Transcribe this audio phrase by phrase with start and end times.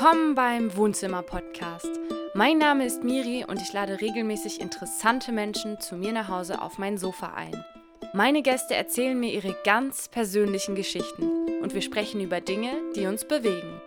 [0.00, 1.90] Willkommen beim Wohnzimmer-Podcast.
[2.32, 6.78] Mein Name ist Miri und ich lade regelmäßig interessante Menschen zu mir nach Hause auf
[6.78, 7.64] mein Sofa ein.
[8.14, 13.24] Meine Gäste erzählen mir ihre ganz persönlichen Geschichten und wir sprechen über Dinge, die uns
[13.24, 13.80] bewegen.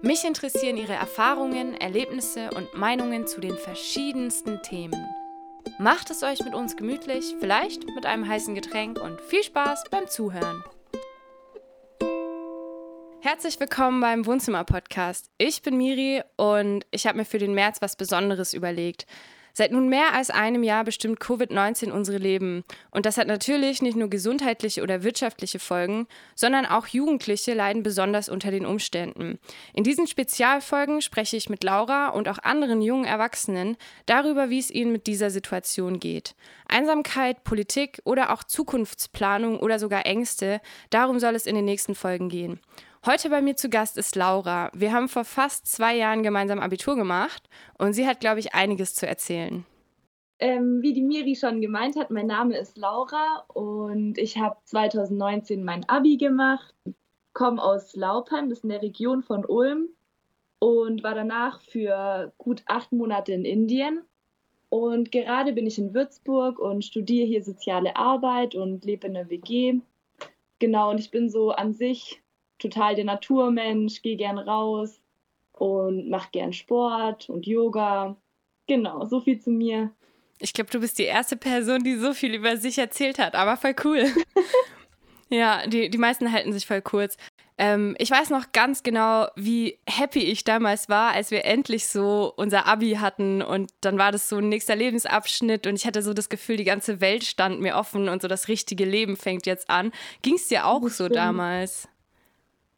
[0.00, 5.04] Mich interessieren ihre Erfahrungen, Erlebnisse und Meinungen zu den verschiedensten Themen.
[5.78, 10.08] Macht es euch mit uns gemütlich, vielleicht mit einem heißen Getränk und viel Spaß beim
[10.08, 10.64] Zuhören.
[13.22, 15.28] Herzlich willkommen beim Wohnzimmer-Podcast.
[15.36, 19.06] Ich bin Miri und ich habe mir für den März was Besonderes überlegt.
[19.52, 22.64] Seit nun mehr als einem Jahr bestimmt Covid-19 unsere Leben.
[22.90, 28.30] Und das hat natürlich nicht nur gesundheitliche oder wirtschaftliche Folgen, sondern auch Jugendliche leiden besonders
[28.30, 29.38] unter den Umständen.
[29.74, 33.76] In diesen Spezialfolgen spreche ich mit Laura und auch anderen jungen Erwachsenen
[34.06, 36.34] darüber, wie es ihnen mit dieser Situation geht.
[36.68, 42.30] Einsamkeit, Politik oder auch Zukunftsplanung oder sogar Ängste, darum soll es in den nächsten Folgen
[42.30, 42.60] gehen.
[43.06, 44.70] Heute bei mir zu Gast ist Laura.
[44.74, 48.94] Wir haben vor fast zwei Jahren gemeinsam Abitur gemacht und sie hat, glaube ich, einiges
[48.94, 49.64] zu erzählen.
[50.38, 55.64] Ähm, wie die Miri schon gemeint hat, mein Name ist Laura und ich habe 2019
[55.64, 56.74] mein Abi gemacht,
[57.32, 59.88] komme aus Laupheim, das ist in der Region von Ulm
[60.58, 64.02] und war danach für gut acht Monate in Indien.
[64.68, 69.30] Und gerade bin ich in Würzburg und studiere hier soziale Arbeit und lebe in der
[69.30, 69.80] WG.
[70.58, 72.20] Genau, und ich bin so an sich
[72.60, 75.00] total der Naturmensch, gehe gern raus
[75.52, 78.16] und mache gern Sport und Yoga.
[78.66, 79.90] Genau, so viel zu mir.
[80.38, 83.56] Ich glaube, du bist die erste Person, die so viel über sich erzählt hat, aber
[83.56, 84.06] voll cool.
[85.28, 87.16] ja, die, die meisten halten sich voll kurz.
[87.58, 92.32] Ähm, ich weiß noch ganz genau, wie happy ich damals war, als wir endlich so
[92.34, 96.14] unser Abi hatten und dann war das so ein nächster Lebensabschnitt und ich hatte so
[96.14, 99.68] das Gefühl, die ganze Welt stand mir offen und so das richtige Leben fängt jetzt
[99.68, 99.92] an.
[100.22, 101.86] Ging es dir auch so damals?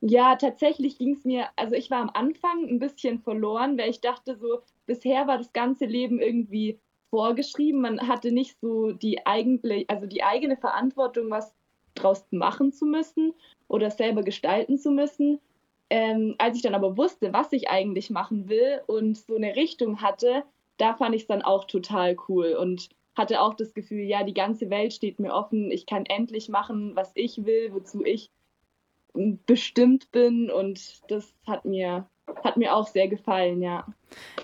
[0.05, 4.01] Ja, tatsächlich ging es mir, also ich war am Anfang ein bisschen verloren, weil ich
[4.01, 7.81] dachte so, bisher war das ganze Leben irgendwie vorgeschrieben.
[7.83, 11.55] Man hatte nicht so die eigentliche, also die eigene Verantwortung, was
[11.95, 13.33] draus machen zu müssen
[13.69, 15.39] oder selber gestalten zu müssen.
[15.89, 20.03] Ähm, als ich dann aber wusste, was ich eigentlich machen will und so eine Richtung
[20.03, 20.43] hatte,
[20.79, 24.35] da fand ich es dann auch total cool und hatte auch das Gefühl, ja, die
[24.35, 28.31] ganze Welt steht mir offen, ich kann endlich machen, was ich will, wozu ich
[29.15, 32.07] bestimmt bin und das hat mir
[32.45, 33.87] hat mir auch sehr gefallen, ja.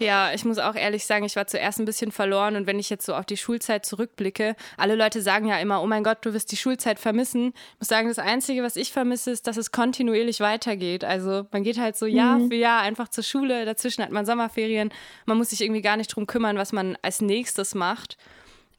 [0.00, 2.90] Ja, ich muss auch ehrlich sagen, ich war zuerst ein bisschen verloren und wenn ich
[2.90, 6.32] jetzt so auf die Schulzeit zurückblicke, alle Leute sagen ja immer, oh mein Gott, du
[6.32, 7.52] wirst die Schulzeit vermissen.
[7.74, 11.04] Ich muss sagen, das Einzige, was ich vermisse, ist, dass es kontinuierlich weitergeht.
[11.04, 12.48] Also man geht halt so Jahr mhm.
[12.48, 14.90] für Jahr einfach zur Schule, dazwischen hat man Sommerferien,
[15.26, 18.16] man muss sich irgendwie gar nicht drum kümmern, was man als nächstes macht.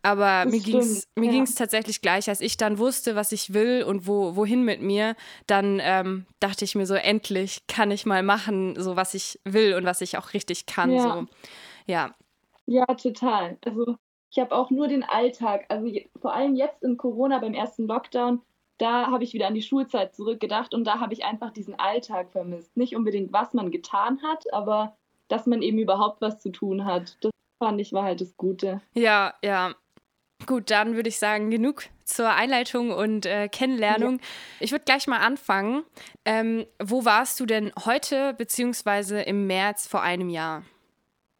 [0.02, 1.44] Aber das mir ging es mir ja.
[1.44, 5.16] tatsächlich gleich, als ich dann wusste, was ich will und wo, wohin mit mir,
[5.46, 9.74] dann ähm, dachte ich mir so, endlich kann ich mal machen, so was ich will
[9.74, 10.92] und was ich auch richtig kann.
[10.92, 11.26] Ja, so.
[11.86, 12.16] ja.
[12.66, 13.58] ja total.
[13.66, 13.98] Also
[14.32, 18.42] ich habe auch nur den Alltag, also vor allem jetzt in Corona beim ersten Lockdown,
[18.78, 22.32] da habe ich wieder an die Schulzeit zurückgedacht und da habe ich einfach diesen Alltag
[22.32, 22.78] vermisst.
[22.78, 24.96] Nicht unbedingt, was man getan hat, aber
[25.28, 27.18] dass man eben überhaupt was zu tun hat.
[27.22, 28.82] Das fand ich war halt das Gute.
[28.94, 29.76] Ja, ja.
[30.46, 34.20] Gut, dann würde ich sagen, genug zur Einleitung und äh, Kennenlernung.
[34.20, 34.26] Ja.
[34.62, 35.84] Ich würde gleich mal anfangen.
[36.26, 40.64] Ähm, wo warst du denn heute beziehungsweise im März vor einem Jahr?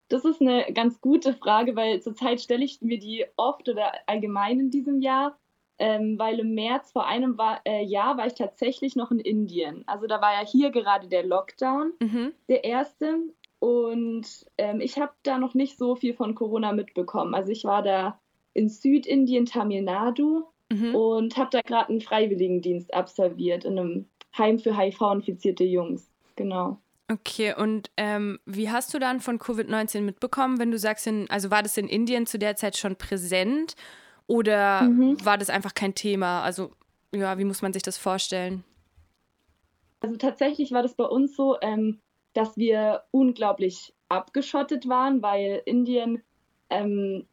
[0.10, 4.60] Das ist eine ganz gute Frage, weil zurzeit stelle ich mir die oft oder allgemein
[4.60, 5.38] in diesem Jahr,
[5.78, 9.84] ähm, weil im März vor einem war, äh, Jahr war ich tatsächlich noch in Indien.
[9.88, 12.34] Also da war ja hier gerade der Lockdown, mhm.
[12.48, 13.20] der erste.
[13.60, 17.36] Und ähm, ich habe da noch nicht so viel von Corona mitbekommen.
[17.36, 18.20] Also ich war da
[18.54, 20.96] in Südindien, Tamil Nadu mhm.
[20.96, 24.06] und habe da gerade einen Freiwilligendienst absolviert in einem
[24.38, 26.10] Heim für HIV-infizierte Jungs.
[26.36, 26.78] Genau.
[27.12, 31.50] Okay, und ähm, wie hast du dann von Covid-19 mitbekommen, wenn du sagst, in, also
[31.50, 33.76] war das in Indien zu der Zeit schon präsent
[34.28, 35.18] oder mhm.
[35.26, 36.44] war das einfach kein Thema?
[36.44, 36.72] Also,
[37.14, 38.64] ja, wie muss man sich das vorstellen?
[40.02, 42.00] Also tatsächlich war das bei uns so, ähm,
[42.34, 46.22] dass wir unglaublich abgeschottet waren, weil Indien
[46.70, 47.26] ähm,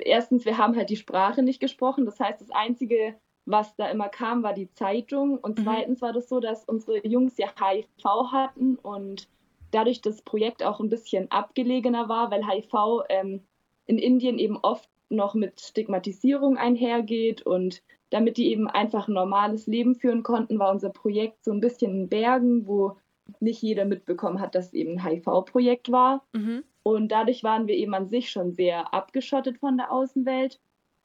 [0.00, 2.04] erstens, wir haben halt die Sprache nicht gesprochen.
[2.04, 3.14] Das heißt, das Einzige,
[3.44, 5.38] was da immer kam, war die Zeitung.
[5.38, 5.64] Und mhm.
[5.64, 9.28] zweitens war das so, dass unsere Jungs ja HIV hatten und
[9.70, 13.40] dadurch das Projekt auch ein bisschen abgelegener war, weil HIV ähm,
[13.86, 19.66] in Indien eben oft noch mit Stigmatisierung einhergeht und damit die eben einfach ein normales
[19.66, 22.96] Leben führen konnten, war unser Projekt so ein bisschen in Bergen, wo
[23.40, 26.22] nicht jeder mitbekommen hat, dass es eben ein HIV-Projekt war.
[26.32, 26.64] Mhm.
[26.84, 30.60] Und dadurch waren wir eben an sich schon sehr abgeschottet von der Außenwelt.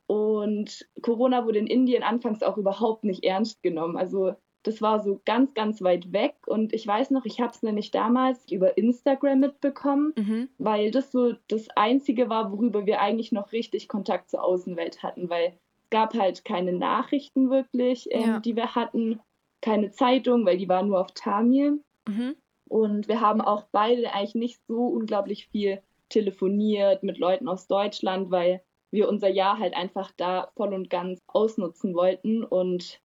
[0.08, 3.98] Und Corona wurde in Indien anfangs auch überhaupt nicht ernst genommen.
[3.98, 6.36] Also das war so ganz, ganz weit weg.
[6.46, 10.50] Und ich weiß noch, ich habe es nämlich damals über Instagram mitbekommen, mhm.
[10.58, 15.30] weil das so das Einzige war, worüber wir eigentlich noch richtig Kontakt zur Außenwelt hatten,
[15.30, 15.54] weil
[15.84, 18.40] es gab halt keine Nachrichten wirklich, ähm, ja.
[18.40, 19.22] die wir hatten,
[19.62, 21.82] keine Zeitung, weil die war nur auf Tamil.
[22.08, 22.36] Mhm.
[22.68, 28.32] Und wir haben auch beide eigentlich nicht so unglaublich viel telefoniert mit Leuten aus Deutschland,
[28.32, 28.62] weil
[28.92, 32.44] wir unser Jahr halt einfach da voll und ganz ausnutzen wollten.
[32.44, 33.02] Und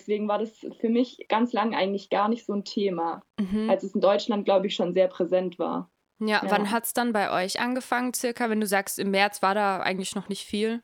[0.00, 3.70] deswegen war das für mich ganz lang eigentlich gar nicht so ein Thema, mhm.
[3.70, 5.90] als es in Deutschland, glaube ich, schon sehr präsent war.
[6.18, 6.50] Ja, ja.
[6.50, 8.50] wann hat es dann bei euch angefangen, circa?
[8.50, 10.82] Wenn du sagst, im März war da eigentlich noch nicht viel?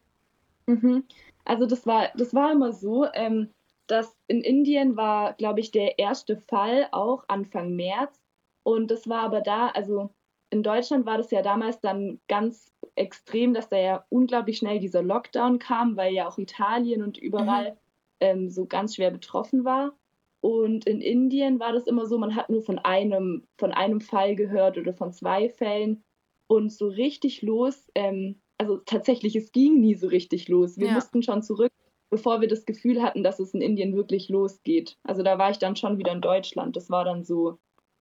[0.67, 1.05] Mhm.
[1.45, 3.51] Also das war, das war immer so, ähm,
[3.87, 8.21] dass in Indien war, glaube ich, der erste Fall auch Anfang März.
[8.63, 10.11] Und das war aber da, also
[10.51, 15.03] in Deutschland war das ja damals dann ganz extrem, dass da ja unglaublich schnell dieser
[15.03, 17.77] Lockdown kam, weil ja auch Italien und überall mhm.
[18.21, 19.93] ähm, so ganz schwer betroffen war.
[20.41, 24.37] Und in Indien war das immer so, man hat nur von einem, von einem Fall
[24.37, 26.03] gehört oder von zwei Fällen.
[26.49, 30.79] Und so richtig los, ähm, also tatsächlich, es ging nie so richtig los.
[30.79, 30.95] Wir ja.
[30.95, 31.73] mussten schon zurück,
[32.11, 34.97] bevor wir das Gefühl hatten, dass es in Indien wirklich losgeht.
[35.03, 36.77] Also da war ich dann schon wieder in Deutschland.
[36.77, 37.59] Das war dann so,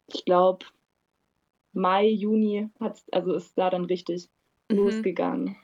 [0.08, 0.66] ich glaube,
[1.74, 4.30] Mai, Juni hat also ist da dann richtig
[4.70, 4.78] mhm.
[4.78, 5.58] losgegangen.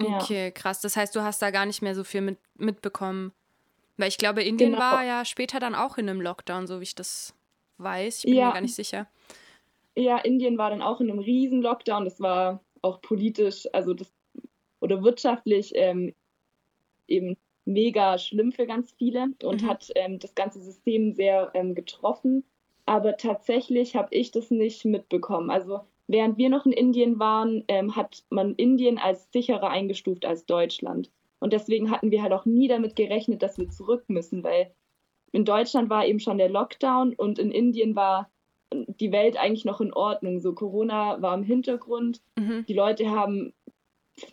[0.00, 0.50] Okay, ja.
[0.50, 0.80] krass.
[0.80, 3.32] Das heißt, du hast da gar nicht mehr so viel mit, mitbekommen.
[3.96, 4.82] Weil ich glaube, Indien genau.
[4.82, 7.34] war ja später dann auch in einem Lockdown, so wie ich das
[7.78, 8.18] weiß.
[8.18, 8.46] Ich bin ja.
[8.46, 9.08] mir gar nicht sicher.
[9.96, 12.04] Ja, Indien war dann auch in einem riesen Lockdown.
[12.04, 14.12] Das war auch politisch, also das
[14.80, 16.14] oder wirtschaftlich ähm,
[17.08, 17.36] eben
[17.68, 19.68] mega schlimm für ganz viele und mhm.
[19.68, 22.44] hat ähm, das ganze System sehr ähm, getroffen
[22.88, 25.50] aber tatsächlich habe ich das nicht mitbekommen.
[25.50, 30.46] Also während wir noch in Indien waren, ähm, hat man Indien als sicherer eingestuft als
[30.46, 31.10] Deutschland.
[31.38, 34.72] Und deswegen hatten wir halt auch nie damit gerechnet, dass wir zurück müssen, weil
[35.32, 38.30] in Deutschland war eben schon der Lockdown und in Indien war
[38.72, 40.40] die Welt eigentlich noch in Ordnung.
[40.40, 42.22] So Corona war im Hintergrund.
[42.38, 42.64] Mhm.
[42.66, 43.52] Die Leute haben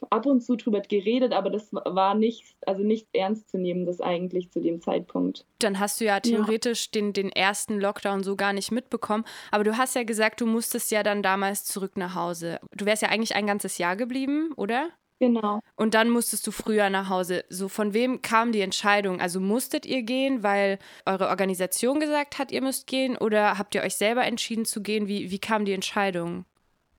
[0.10, 4.02] ab und zu drüber geredet, aber das war nicht, also nicht ernst zu nehmen, das
[4.02, 5.46] eigentlich zu dem Zeitpunkt.
[5.60, 6.92] Dann hast du ja theoretisch ja.
[6.96, 9.26] Den, den ersten Lockdown so gar nicht mitbekommen.
[9.52, 12.60] Aber du hast ja gesagt, du musstest ja dann damals zurück nach Hause.
[12.76, 14.90] Du wärst ja eigentlich ein ganzes Jahr geblieben, oder?
[15.20, 15.62] Genau.
[15.76, 17.46] Und dann musstest du früher nach Hause.
[17.50, 19.22] So, von wem kam die Entscheidung?
[19.22, 23.18] Also musstet ihr gehen, weil eure Organisation gesagt hat, ihr müsst gehen?
[23.18, 25.08] Oder habt ihr euch selber entschieden zu gehen?
[25.08, 26.46] Wie, wie kam die Entscheidung?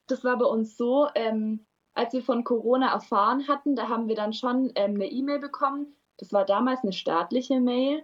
[0.07, 1.66] Das war bei uns so, ähm,
[1.97, 5.95] als wir von Corona erfahren hatten, da haben wir dann schon ähm, eine E-Mail bekommen.
[6.17, 8.03] Das war damals eine staatliche Mail.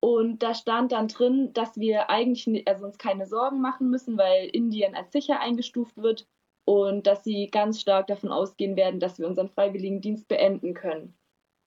[0.00, 4.48] Und da stand dann drin, dass wir eigentlich also uns keine Sorgen machen müssen, weil
[4.48, 6.26] Indien als sicher eingestuft wird
[6.64, 11.14] und dass sie ganz stark davon ausgehen werden, dass wir unseren Freiwilligendienst beenden können.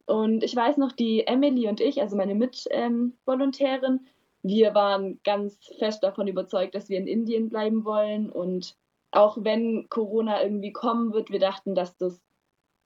[0.06, 4.06] Und ich weiß noch, die Emily und ich, also meine Mitvolontärin, ähm,
[4.44, 8.78] wir waren ganz fest davon überzeugt, dass wir in Indien bleiben wollen und
[9.16, 12.22] auch wenn Corona irgendwie kommen wird, wir dachten, dass das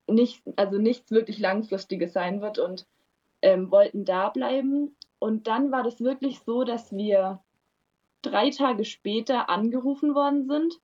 [0.08, 2.86] nicht, also nichts wirklich Langfristiges sein wird und
[3.42, 4.96] ähm, wollten da bleiben.
[5.18, 7.42] Und dann war das wirklich so, dass wir
[8.22, 10.80] drei Tage später angerufen worden sind.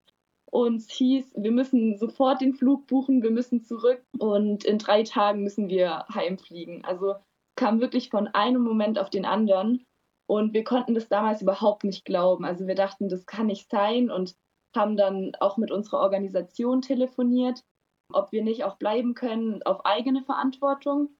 [0.50, 5.02] und es hieß, wir müssen sofort den Flug buchen, wir müssen zurück und in drei
[5.02, 6.84] Tagen müssen wir heimfliegen.
[6.84, 7.16] Also
[7.56, 9.84] kam wirklich von einem Moment auf den anderen
[10.26, 12.44] und wir konnten das damals überhaupt nicht glauben.
[12.44, 14.36] Also wir dachten, das kann nicht sein und
[14.76, 17.64] haben dann auch mit unserer Organisation telefoniert,
[18.12, 21.10] ob wir nicht auch bleiben können auf eigene Verantwortung.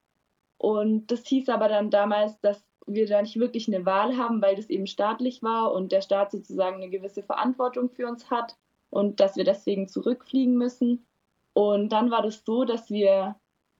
[0.57, 4.55] Und das hieß aber dann damals, dass wir da nicht wirklich eine Wahl haben, weil
[4.55, 8.55] das eben staatlich war und der Staat sozusagen eine gewisse Verantwortung für uns hat
[8.89, 11.05] und dass wir deswegen zurückfliegen müssen.
[11.53, 13.35] Und dann war das so, dass wir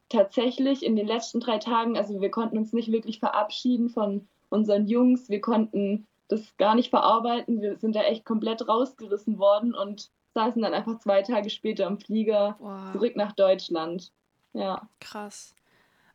[0.10, 4.88] tatsächlich in den letzten drei Tagen, also wir konnten uns nicht wirklich verabschieden von unseren
[4.88, 7.62] Jungs, wir konnten das gar nicht verarbeiten.
[7.62, 12.00] Wir sind da echt komplett rausgerissen worden und saßen dann einfach zwei Tage später im
[12.00, 12.92] Flieger wow.
[12.92, 14.12] zurück nach Deutschland.
[14.54, 14.88] Ja.
[15.00, 15.56] Krass.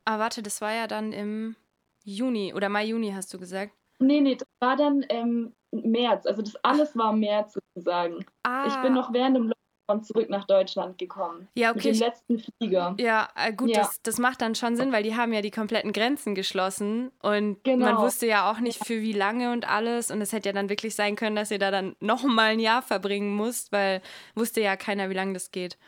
[0.04, 1.57] Aber warte, das war ja dann im
[2.04, 3.73] Juni oder Mai, Juni hast du gesagt?
[3.99, 6.26] Nee, nee, das war dann ähm, März.
[6.26, 8.25] Also das alles war März sozusagen.
[8.42, 8.66] Ah.
[8.66, 9.52] Ich bin noch während dem
[9.87, 11.49] und zurück nach Deutschland gekommen.
[11.55, 11.91] Ja, okay.
[11.91, 12.95] Mit dem letzten Flieger.
[12.99, 13.81] Ja, äh, gut, ja.
[13.81, 17.62] Das, das macht dann schon Sinn, weil die haben ja die kompletten Grenzen geschlossen und
[17.65, 17.87] genau.
[17.87, 20.69] man wusste ja auch nicht für wie lange und alles und es hätte ja dann
[20.69, 24.01] wirklich sein können, dass ihr da dann noch mal ein Jahr verbringen musst, weil
[24.35, 25.79] wusste ja keiner, wie lange das geht.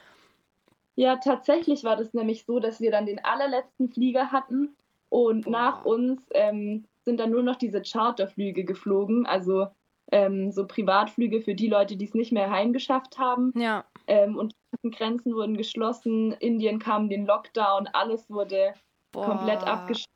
[0.97, 4.77] Ja, tatsächlich war das nämlich so, dass wir dann den allerletzten Flieger hatten
[5.09, 5.51] und Boah.
[5.51, 9.67] nach uns ähm, sind dann nur noch diese Charterflüge geflogen, also
[10.15, 13.53] ähm, so Privatflüge für die Leute, die es nicht mehr heimgeschafft haben.
[13.57, 13.85] Ja.
[14.07, 14.55] Ähm, und
[14.85, 18.75] die Grenzen wurden geschlossen, Indien kam den Lockdown, alles wurde
[19.11, 19.27] Boah.
[19.27, 20.09] komplett abgeschlossen.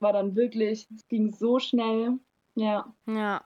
[0.00, 2.14] War dann wirklich, es ging so schnell.
[2.54, 2.92] Ja.
[3.06, 3.42] Ja.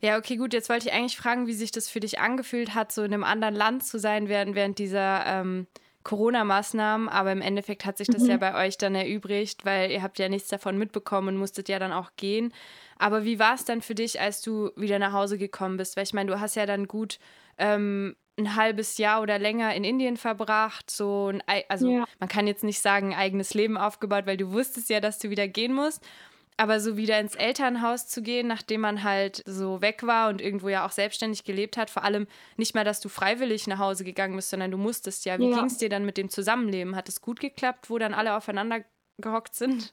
[0.00, 0.52] Ja, okay, gut.
[0.54, 3.22] Jetzt wollte ich eigentlich fragen, wie sich das für dich angefühlt hat, so in einem
[3.22, 5.66] anderen Land zu sein während, während dieser ähm,
[6.02, 7.08] Corona-Maßnahmen.
[7.08, 8.30] Aber im Endeffekt hat sich das mhm.
[8.30, 11.78] ja bei euch dann erübrigt, weil ihr habt ja nichts davon mitbekommen und musstet ja
[11.78, 12.52] dann auch gehen.
[12.98, 15.96] Aber wie war es dann für dich, als du wieder nach Hause gekommen bist?
[15.96, 17.18] Weil ich meine, du hast ja dann gut
[17.58, 22.04] ähm, ein halbes Jahr oder länger in Indien verbracht, so ein, also ja.
[22.18, 25.30] man kann jetzt nicht sagen, ein eigenes Leben aufgebaut, weil du wusstest ja, dass du
[25.30, 26.02] wieder gehen musst.
[26.56, 30.68] Aber so wieder ins Elternhaus zu gehen, nachdem man halt so weg war und irgendwo
[30.68, 34.36] ja auch selbstständig gelebt hat, vor allem nicht mal, dass du freiwillig nach Hause gegangen
[34.36, 35.38] bist, sondern du musstest ja.
[35.38, 35.56] Wie ja.
[35.56, 36.94] ging es dir dann mit dem Zusammenleben?
[36.94, 38.84] Hat es gut geklappt, wo dann alle aufeinander
[39.18, 39.92] gehockt sind?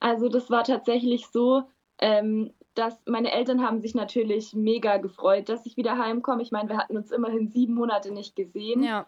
[0.00, 1.64] Also das war tatsächlich so,
[1.98, 6.42] ähm, dass meine Eltern haben sich natürlich mega gefreut, dass ich wieder heimkomme.
[6.42, 8.82] Ich meine, wir hatten uns immerhin sieben Monate nicht gesehen.
[8.82, 9.06] Ja.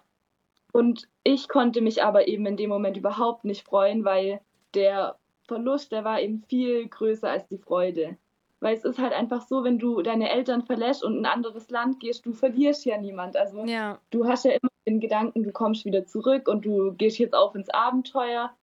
[0.73, 4.41] Und ich konnte mich aber eben in dem Moment überhaupt nicht freuen, weil
[4.75, 8.17] der Verlust, der war eben viel größer als die Freude.
[8.61, 11.69] Weil es ist halt einfach so, wenn du deine Eltern verlässt und in ein anderes
[11.69, 13.37] Land gehst, du verlierst ja niemand.
[13.37, 13.99] Also ja.
[14.11, 17.55] du hast ja immer den Gedanken, du kommst wieder zurück und du gehst jetzt auf
[17.55, 18.55] ins Abenteuer.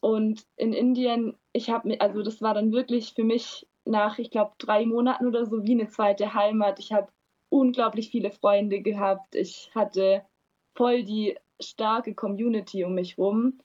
[0.00, 4.30] Und in Indien, ich habe mir, also das war dann wirklich für mich nach, ich
[4.30, 6.78] glaube, drei Monaten oder so wie eine zweite Heimat.
[6.78, 7.08] Ich habe
[7.48, 9.34] unglaublich viele Freunde gehabt.
[9.34, 10.22] Ich hatte
[10.76, 13.60] voll die starke Community um mich rum.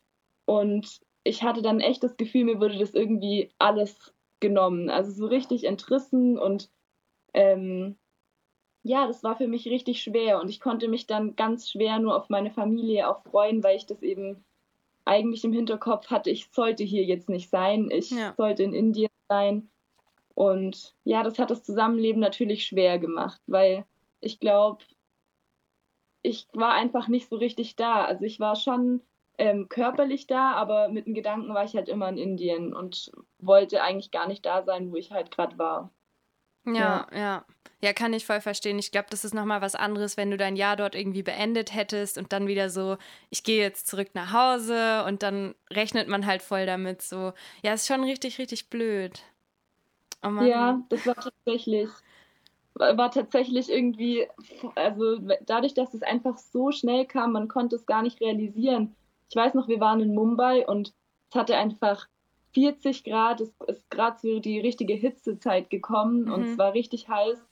[0.45, 4.89] Und ich hatte dann echt das Gefühl, mir wurde das irgendwie alles genommen.
[4.89, 6.69] Also so richtig entrissen und
[7.33, 7.97] ähm,
[8.83, 12.15] ja, das war für mich richtig schwer und ich konnte mich dann ganz schwer nur
[12.15, 14.43] auf meine Familie auch freuen, weil ich das eben
[15.05, 18.33] eigentlich im Hinterkopf hatte, ich sollte hier jetzt nicht sein, ich ja.
[18.37, 19.69] sollte in Indien sein.
[20.35, 23.85] Und ja, das hat das Zusammenleben natürlich schwer gemacht, weil
[24.19, 24.83] ich glaube,
[26.21, 28.05] ich war einfach nicht so richtig da.
[28.05, 29.01] Also ich war schon
[29.37, 33.81] ähm, körperlich da, aber mit dem Gedanken war ich halt immer in Indien und wollte
[33.81, 35.91] eigentlich gar nicht da sein, wo ich halt gerade war.
[36.65, 37.45] Ja, ja, ja.
[37.81, 38.79] Ja, kann ich voll verstehen.
[38.79, 42.17] Ich glaube, das ist nochmal was anderes, wenn du dein Jahr dort irgendwie beendet hättest
[42.17, 42.97] und dann wieder so,
[43.29, 47.01] ich gehe jetzt zurück nach Hause und dann rechnet man halt voll damit.
[47.01, 49.21] So, ja, ist schon richtig, richtig blöd.
[50.23, 51.89] Oh ja, das war tatsächlich,
[52.75, 54.27] war tatsächlich irgendwie,
[54.75, 58.95] also dadurch, dass es einfach so schnell kam, man konnte es gar nicht realisieren.
[59.33, 60.93] Ich weiß noch, wir waren in Mumbai und
[61.31, 62.07] es hatte einfach
[62.53, 66.33] 40 Grad, es ist gerade so die richtige Hitzezeit gekommen mhm.
[66.33, 67.43] und es war richtig heiß.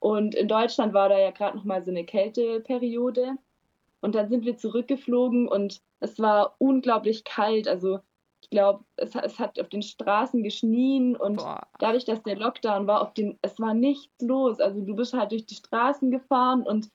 [0.00, 3.36] Und in Deutschland war da ja gerade noch mal so eine Kälteperiode.
[4.02, 7.68] Und dann sind wir zurückgeflogen und es war unglaublich kalt.
[7.68, 8.00] Also
[8.42, 11.66] ich glaube, es, es, hat auf den Straßen geschnien und Boah.
[11.78, 14.60] dadurch, dass der Lockdown war, auf den, es war nichts los.
[14.60, 16.90] Also du bist halt durch die Straßen gefahren und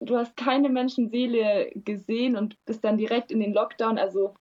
[0.00, 4.34] du hast keine Menschenseele gesehen und bist dann direkt in den Lockdown, also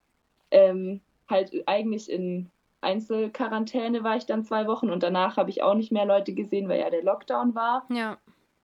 [0.51, 5.74] ähm, halt eigentlich in Einzelquarantäne war ich dann zwei Wochen und danach habe ich auch
[5.74, 7.85] nicht mehr Leute gesehen, weil ja der Lockdown war.
[7.89, 8.17] Ja.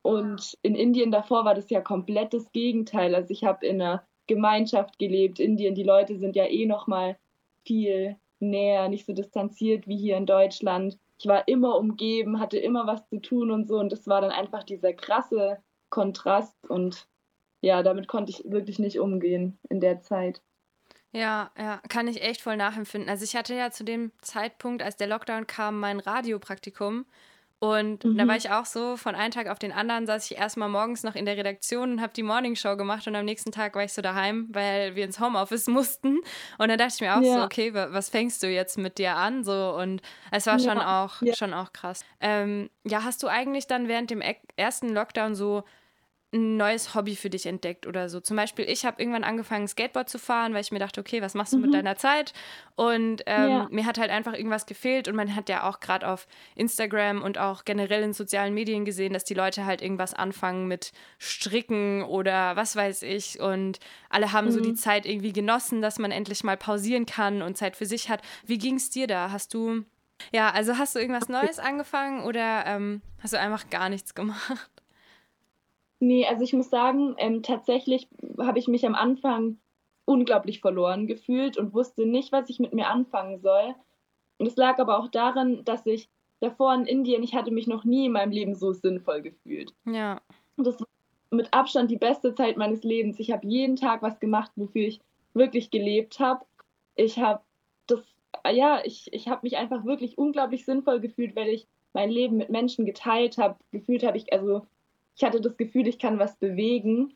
[0.04, 3.16] Und in Indien davor war das ja komplett das Gegenteil.
[3.16, 5.40] Also ich habe in einer Gemeinschaft gelebt.
[5.40, 7.18] Indien, die Leute sind ja eh noch mal
[7.66, 10.98] viel näher, nicht so distanziert wie hier in Deutschland.
[11.20, 13.78] Ich war immer umgeben, hatte immer was zu tun und so.
[13.78, 15.58] Und das war dann einfach dieser krasse
[15.92, 17.08] Kontrast und
[17.62, 20.42] ja, damit konnte ich wirklich nicht umgehen in der Zeit.
[21.12, 23.10] Ja, ja, kann ich echt voll nachempfinden.
[23.10, 27.06] Also ich hatte ja zu dem Zeitpunkt, als der Lockdown kam, mein Radiopraktikum
[27.64, 28.18] und mhm.
[28.18, 31.04] da war ich auch so, von einem Tag auf den anderen saß ich erstmal morgens
[31.04, 33.94] noch in der Redaktion und habe die Morningshow gemacht und am nächsten Tag war ich
[33.94, 36.18] so daheim, weil wir ins Homeoffice mussten.
[36.58, 37.36] Und dann dachte ich mir auch ja.
[37.36, 39.44] so, okay, was fängst du jetzt mit dir an?
[39.44, 41.36] So, und es war schon auch, ja.
[41.36, 42.04] schon auch krass.
[42.20, 44.24] Ähm, ja, hast du eigentlich dann während dem
[44.56, 45.64] ersten Lockdown so
[46.34, 48.22] ein neues Hobby für dich entdeckt oder so.
[48.22, 51.34] Zum Beispiel, ich habe irgendwann angefangen, Skateboard zu fahren, weil ich mir dachte, okay, was
[51.34, 51.64] machst du mhm.
[51.64, 52.34] mit deiner Zeit?
[52.76, 53.68] Und ähm, ja.
[53.70, 57.38] mir hat halt einfach irgendwas gefehlt und man hat ja auch gerade auf Instagram und
[57.38, 62.56] auch generell in sozialen Medien gesehen, dass die Leute halt irgendwas anfangen mit Stricken oder
[62.56, 64.52] was weiß ich und alle haben mhm.
[64.52, 64.78] so die mhm.
[64.78, 68.22] Zeit irgendwie genossen, dass man endlich mal pausieren kann und Zeit für sich hat.
[68.46, 69.32] Wie ging es dir da?
[69.32, 69.84] Hast du,
[70.32, 74.71] ja, also hast du irgendwas Neues angefangen oder ähm, hast du einfach gar nichts gemacht?
[76.02, 78.08] Nee, also ich muss sagen, ähm, tatsächlich
[78.40, 79.60] habe ich mich am Anfang
[80.06, 83.76] unglaublich verloren gefühlt und wusste nicht, was ich mit mir anfangen soll.
[84.40, 87.84] Und es lag aber auch daran, dass ich davor in Indien, ich hatte mich noch
[87.84, 89.76] nie in meinem Leben so sinnvoll gefühlt.
[89.86, 90.20] Ja.
[90.58, 90.88] Und das war
[91.30, 93.20] mit Abstand die beste Zeit meines Lebens.
[93.20, 95.02] Ich habe jeden Tag was gemacht, wofür ich
[95.36, 96.44] wirklich gelebt habe.
[96.96, 97.42] Ich habe
[97.86, 98.02] das,
[98.52, 102.50] ja, ich, ich habe mich einfach wirklich unglaublich sinnvoll gefühlt, weil ich mein Leben mit
[102.50, 103.58] Menschen geteilt habe.
[103.72, 104.66] Gefühlt habe ich, also
[105.16, 107.14] ich hatte das Gefühl, ich kann was bewegen.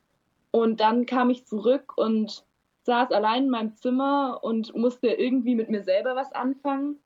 [0.51, 2.45] Und dann kam ich zurück und
[2.83, 6.99] saß allein in meinem Zimmer und musste irgendwie mit mir selber was anfangen.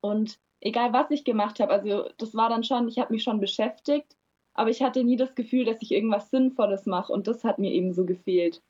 [0.00, 3.40] Und egal was ich gemacht habe, also das war dann schon, ich habe mich schon
[3.40, 4.16] beschäftigt,
[4.52, 7.72] aber ich hatte nie das Gefühl, dass ich irgendwas Sinnvolles mache und das hat mir
[7.72, 8.62] eben so gefehlt.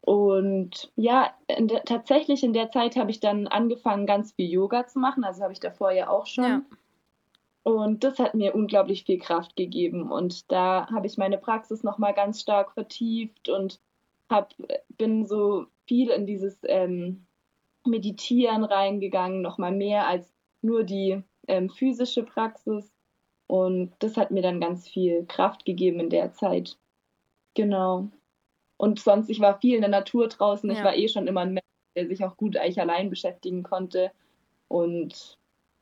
[0.00, 4.86] Und ja, in der, tatsächlich in der Zeit habe ich dann angefangen, ganz viel Yoga
[4.86, 5.24] zu machen.
[5.24, 6.44] Also habe ich davor ja auch schon.
[6.44, 6.62] Ja.
[7.68, 10.10] Und das hat mir unglaublich viel Kraft gegeben.
[10.10, 13.78] Und da habe ich meine Praxis nochmal ganz stark vertieft und
[14.30, 14.54] hab,
[14.96, 17.26] bin so viel in dieses ähm,
[17.84, 20.32] Meditieren reingegangen, nochmal mehr als
[20.62, 22.90] nur die ähm, physische Praxis.
[23.48, 26.78] Und das hat mir dann ganz viel Kraft gegeben in der Zeit.
[27.52, 28.08] Genau.
[28.78, 30.70] Und sonst, ich war viel in der Natur draußen.
[30.70, 30.74] Ja.
[30.74, 34.10] Ich war eh schon immer ein Mensch, der sich auch gut eigentlich allein beschäftigen konnte.
[34.68, 35.38] Und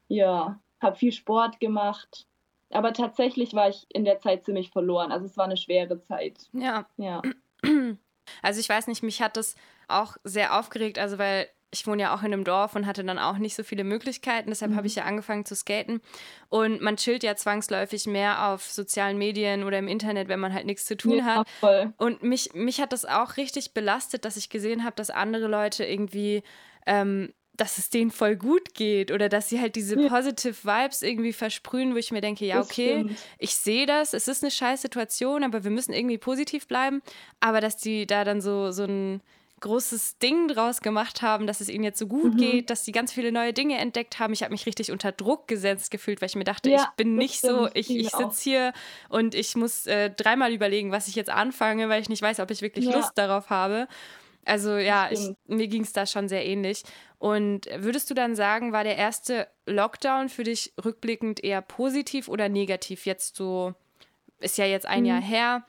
[0.08, 2.26] ja, habe viel Sport gemacht.
[2.70, 5.12] Aber tatsächlich war ich in der Zeit ziemlich verloren.
[5.12, 6.48] Also es war eine schwere Zeit.
[6.52, 6.86] Ja.
[6.96, 7.22] Ja.
[8.42, 9.54] Also ich weiß nicht, mich hat das
[9.86, 13.18] auch sehr aufgeregt, also weil ich wohne ja auch in einem Dorf und hatte dann
[13.18, 14.50] auch nicht so viele Möglichkeiten.
[14.50, 14.76] Deshalb mhm.
[14.76, 16.00] habe ich ja angefangen zu skaten.
[16.48, 20.66] Und man chillt ja zwangsläufig mehr auf sozialen Medien oder im Internet, wenn man halt
[20.66, 21.48] nichts zu tun ja, hat.
[21.60, 21.92] Voll.
[21.98, 25.84] Und mich, mich hat das auch richtig belastet, dass ich gesehen habe, dass andere Leute
[25.84, 26.42] irgendwie
[26.86, 31.32] ähm, dass es denen voll gut geht oder dass sie halt diese positive Vibes irgendwie
[31.32, 33.06] versprühen, wo ich mir denke, ja, okay,
[33.38, 37.02] ich sehe das, es ist eine scheiß Situation, aber wir müssen irgendwie positiv bleiben.
[37.40, 39.20] Aber dass die da dann so, so ein
[39.60, 42.38] großes Ding draus gemacht haben, dass es ihnen jetzt so gut mhm.
[42.38, 44.32] geht, dass sie ganz viele neue Dinge entdeckt haben.
[44.32, 47.16] Ich habe mich richtig unter Druck gesetzt gefühlt, weil ich mir dachte, ja, ich bin
[47.16, 48.72] nicht so, ich, ich sitze hier
[49.08, 52.50] und ich muss äh, dreimal überlegen, was ich jetzt anfange, weil ich nicht weiß, ob
[52.50, 52.96] ich wirklich ja.
[52.96, 53.88] Lust darauf habe.
[54.44, 56.84] Also ja, ich, mir ging es da schon sehr ähnlich.
[57.18, 62.48] Und würdest du dann sagen, war der erste Lockdown für dich rückblickend eher positiv oder
[62.48, 63.06] negativ?
[63.06, 63.74] Jetzt so,
[64.38, 65.06] ist ja jetzt ein mhm.
[65.06, 65.66] Jahr her.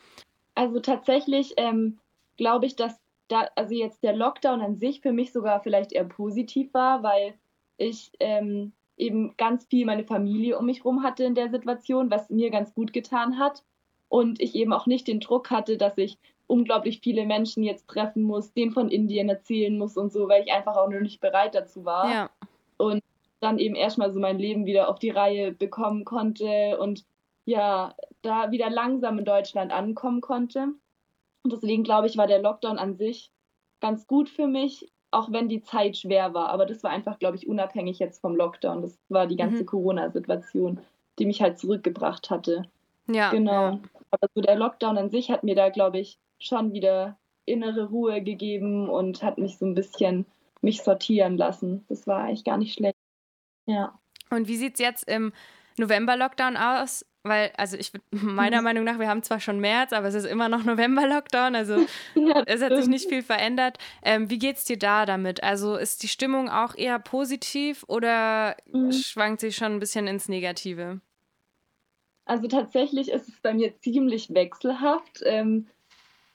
[0.56, 2.00] Also tatsächlich ähm,
[2.36, 6.06] glaube ich, dass da, also jetzt der Lockdown an sich für mich sogar vielleicht eher
[6.06, 7.34] positiv war, weil
[7.78, 12.30] ich ähm, eben ganz viel meine Familie um mich rum hatte in der Situation, was
[12.30, 13.64] mir ganz gut getan hat.
[14.10, 18.24] Und ich eben auch nicht den Druck hatte, dass ich unglaublich viele Menschen jetzt treffen
[18.24, 21.54] muss, den von Indien erzählen muss und so, weil ich einfach auch noch nicht bereit
[21.54, 22.12] dazu war.
[22.12, 22.30] Ja.
[22.78, 23.04] Und
[23.40, 27.06] dann eben erstmal so mein Leben wieder auf die Reihe bekommen konnte und
[27.46, 30.70] ja, da wieder langsam in Deutschland ankommen konnte.
[31.44, 33.32] Und deswegen glaube ich, war der Lockdown an sich
[33.80, 36.50] ganz gut für mich, auch wenn die Zeit schwer war.
[36.50, 38.82] Aber das war einfach, glaube ich, unabhängig jetzt vom Lockdown.
[38.82, 39.68] Das war die ganze mhm.
[39.68, 40.80] Corona-Situation,
[41.20, 42.64] die mich halt zurückgebracht hatte.
[43.10, 43.32] Ja.
[43.32, 43.52] Genau.
[43.52, 43.80] Ja.
[44.12, 48.22] Aber so der Lockdown an sich hat mir da, glaube ich, schon wieder innere Ruhe
[48.22, 50.26] gegeben und hat mich so ein bisschen
[50.62, 51.86] mich sortieren lassen.
[51.88, 52.98] Das war eigentlich gar nicht schlecht.
[53.66, 53.98] Ja.
[54.30, 55.34] Und wie sieht es jetzt im
[55.78, 57.06] November-Lockdown aus?
[57.24, 58.64] Weil, also ich meiner mhm.
[58.64, 61.76] Meinung nach, wir haben zwar schon März, aber es ist immer noch November-Lockdown, also
[62.16, 63.78] ja, es hat sich nicht viel verändert.
[64.02, 65.44] Ähm, wie es dir da damit?
[65.44, 68.92] Also ist die Stimmung auch eher positiv oder mhm.
[68.92, 71.02] schwankt sie schon ein bisschen ins Negative?
[72.26, 75.22] Also tatsächlich ist es bei mir ziemlich wechselhaft.
[75.24, 75.68] Ähm,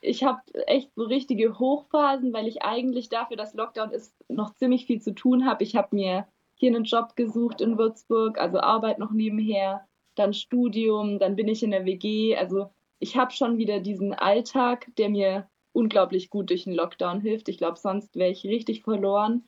[0.03, 4.85] ich habe echt so richtige Hochphasen, weil ich eigentlich dafür, dass Lockdown ist, noch ziemlich
[4.87, 5.63] viel zu tun habe.
[5.63, 9.87] Ich habe mir hier einen Job gesucht in Würzburg, also Arbeit noch nebenher,
[10.17, 12.37] dann Studium, dann bin ich in der WG.
[12.37, 17.49] Also ich habe schon wieder diesen Alltag, der mir unglaublich gut durch den Lockdown hilft.
[17.49, 19.45] Ich glaube, sonst wäre ich richtig verloren.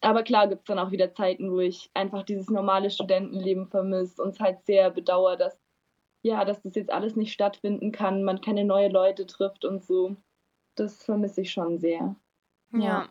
[0.00, 4.20] Aber klar gibt es dann auch wieder Zeiten, wo ich einfach dieses normale Studentenleben vermisse
[4.20, 5.56] und es halt sehr bedauere, dass
[6.22, 10.16] ja, dass das jetzt alles nicht stattfinden kann, man keine neue Leute trifft und so.
[10.74, 12.16] Das vermisse ich schon sehr.
[12.72, 12.80] Ja.
[12.80, 13.08] ja.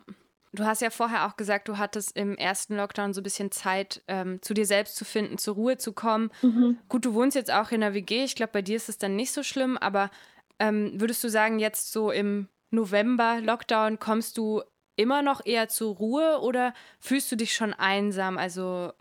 [0.52, 4.02] Du hast ja vorher auch gesagt, du hattest im ersten Lockdown so ein bisschen Zeit,
[4.08, 6.30] ähm, zu dir selbst zu finden, zur Ruhe zu kommen.
[6.40, 6.78] Mhm.
[6.88, 8.24] Gut, du wohnst jetzt auch in der WG.
[8.24, 10.10] Ich glaube, bei dir ist es dann nicht so schlimm, aber
[10.58, 14.62] ähm, würdest du sagen, jetzt so im November-Lockdown kommst du
[14.96, 18.38] immer noch eher zur Ruhe oder fühlst du dich schon einsam?
[18.38, 18.92] Also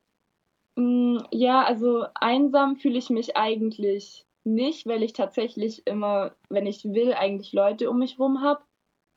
[1.32, 7.14] ja, also einsam fühle ich mich eigentlich nicht, weil ich tatsächlich immer, wenn ich will,
[7.14, 8.62] eigentlich Leute um mich rum habe.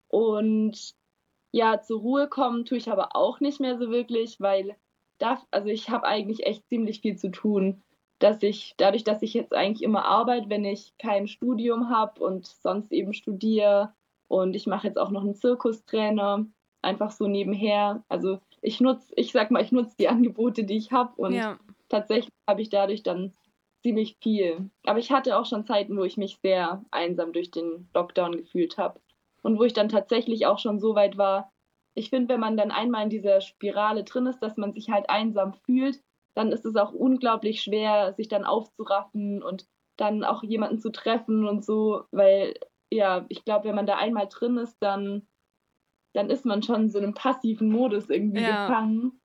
[0.08, 0.94] Und
[1.52, 4.76] ja, zur Ruhe kommen tue ich aber auch nicht mehr so wirklich, weil
[5.18, 7.82] da, also ich habe eigentlich echt ziemlich viel zu tun,
[8.20, 12.46] dass ich dadurch, dass ich jetzt eigentlich immer arbeite, wenn ich kein Studium habe und
[12.46, 13.92] sonst eben studiere
[14.28, 16.46] und ich mache jetzt auch noch einen Zirkustrainer,
[16.82, 18.02] einfach so nebenher.
[18.08, 21.58] Also ich nutze, ich sag mal, ich nutze die Angebote, die ich habe und ja.
[21.88, 23.34] tatsächlich habe ich dadurch dann
[23.82, 24.70] ziemlich viel.
[24.84, 28.76] Aber ich hatte auch schon Zeiten, wo ich mich sehr einsam durch den Lockdown gefühlt
[28.78, 29.00] habe
[29.42, 31.52] und wo ich dann tatsächlich auch schon so weit war.
[31.94, 35.08] Ich finde, wenn man dann einmal in dieser Spirale drin ist, dass man sich halt
[35.08, 36.00] einsam fühlt,
[36.34, 41.46] dann ist es auch unglaublich schwer, sich dann aufzuraffen und dann auch jemanden zu treffen
[41.46, 42.54] und so, weil
[42.92, 45.26] ja, ich glaube, wenn man da einmal drin ist, dann
[46.12, 48.66] dann ist man schon in so einem passiven Modus irgendwie ja.
[48.66, 49.20] gefangen.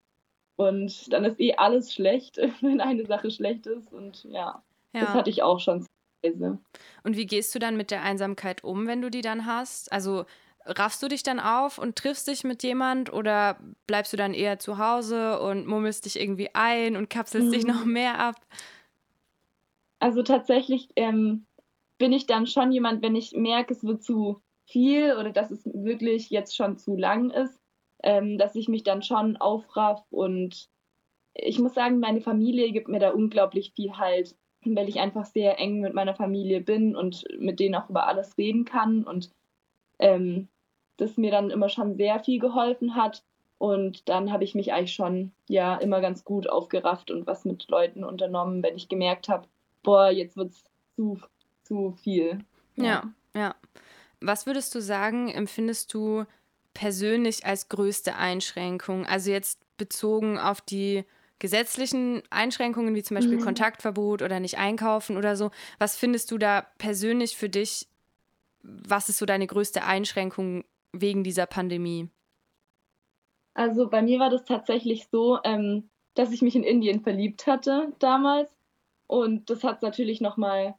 [0.58, 3.92] Und dann ist eh alles schlecht, wenn eine Sache schlecht ist.
[3.92, 5.02] Und ja, ja.
[5.02, 5.86] das hatte ich auch schon.
[7.04, 9.92] Und wie gehst du dann mit der Einsamkeit um, wenn du die dann hast?
[9.92, 10.26] Also
[10.66, 14.58] raffst du dich dann auf und triffst dich mit jemand oder bleibst du dann eher
[14.58, 17.52] zu Hause und murmelst dich irgendwie ein und kapselst mhm.
[17.52, 18.36] dich noch mehr ab?
[20.00, 21.46] Also tatsächlich ähm,
[21.98, 25.66] bin ich dann schon jemand, wenn ich merke, es wird zu viel oder dass es
[25.66, 27.60] wirklich jetzt schon zu lang ist,
[28.04, 30.70] ähm, dass ich mich dann schon aufraff und
[31.36, 35.60] ich muss sagen, meine Familie gibt mir da unglaublich viel Halt, weil ich einfach sehr
[35.60, 39.30] eng mit meiner Familie bin und mit denen auch über alles reden kann und
[40.00, 40.48] ähm,
[40.98, 43.24] das mir dann immer schon sehr viel geholfen hat.
[43.58, 47.70] Und dann habe ich mich eigentlich schon ja immer ganz gut aufgerafft und was mit
[47.70, 49.48] Leuten unternommen, wenn ich gemerkt habe,
[49.84, 50.64] boah, jetzt wird es
[50.96, 51.20] zu,
[51.64, 52.40] zu viel.
[52.76, 52.84] Ja.
[52.86, 53.56] ja, ja.
[54.26, 56.26] Was würdest du sagen, empfindest du
[56.74, 59.06] persönlich als größte Einschränkung?
[59.06, 61.04] Also jetzt bezogen auf die
[61.38, 63.44] gesetzlichen Einschränkungen, wie zum Beispiel mhm.
[63.44, 65.52] Kontaktverbot oder nicht einkaufen oder so.
[65.80, 67.88] Was findest du da persönlich für dich?
[68.64, 72.10] Was ist so deine größte Einschränkung wegen dieser Pandemie?
[73.54, 77.94] Also bei mir war das tatsächlich so, ähm, dass ich mich in Indien verliebt hatte
[78.00, 78.50] damals.
[79.08, 80.76] Und das hat es natürlich nochmal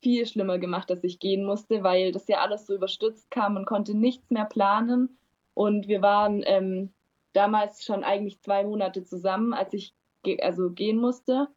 [0.00, 3.66] viel schlimmer gemacht, dass ich gehen musste, weil das ja alles so überstürzt kam und
[3.66, 5.18] konnte nichts mehr planen.
[5.54, 6.92] Und wir waren ähm,
[7.32, 11.48] damals schon eigentlich zwei Monate zusammen, als ich ge also gehen musste.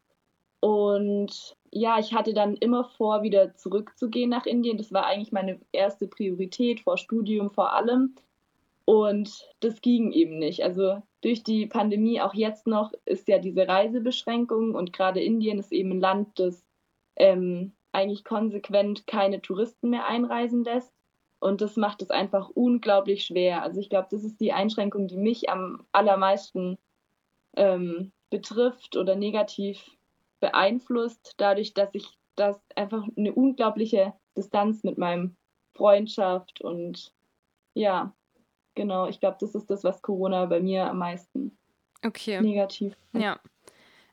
[0.59, 4.77] Und ja, ich hatte dann immer vor, wieder zurückzugehen nach Indien.
[4.77, 8.15] Das war eigentlich meine erste Priorität vor Studium vor allem.
[8.85, 10.63] Und das ging eben nicht.
[10.63, 15.71] Also durch die Pandemie auch jetzt noch ist ja diese Reisebeschränkung und gerade Indien ist
[15.71, 16.63] eben ein Land, das
[17.15, 20.93] ähm, eigentlich konsequent keine Touristen mehr einreisen lässt.
[21.39, 23.63] Und das macht es einfach unglaublich schwer.
[23.63, 26.77] Also ich glaube, das ist die Einschränkung, die mich am allermeisten
[27.55, 29.83] ähm, betrifft oder negativ
[30.39, 35.35] beeinflusst, dadurch, dass ich das einfach eine unglaubliche Distanz mit meinem
[35.73, 37.13] Freundschaft und
[37.73, 38.13] ja,
[38.75, 41.57] genau, ich glaube, das ist das, was Corona bei mir am meisten
[42.05, 42.41] okay.
[42.41, 42.95] negativ.
[43.13, 43.39] Ja.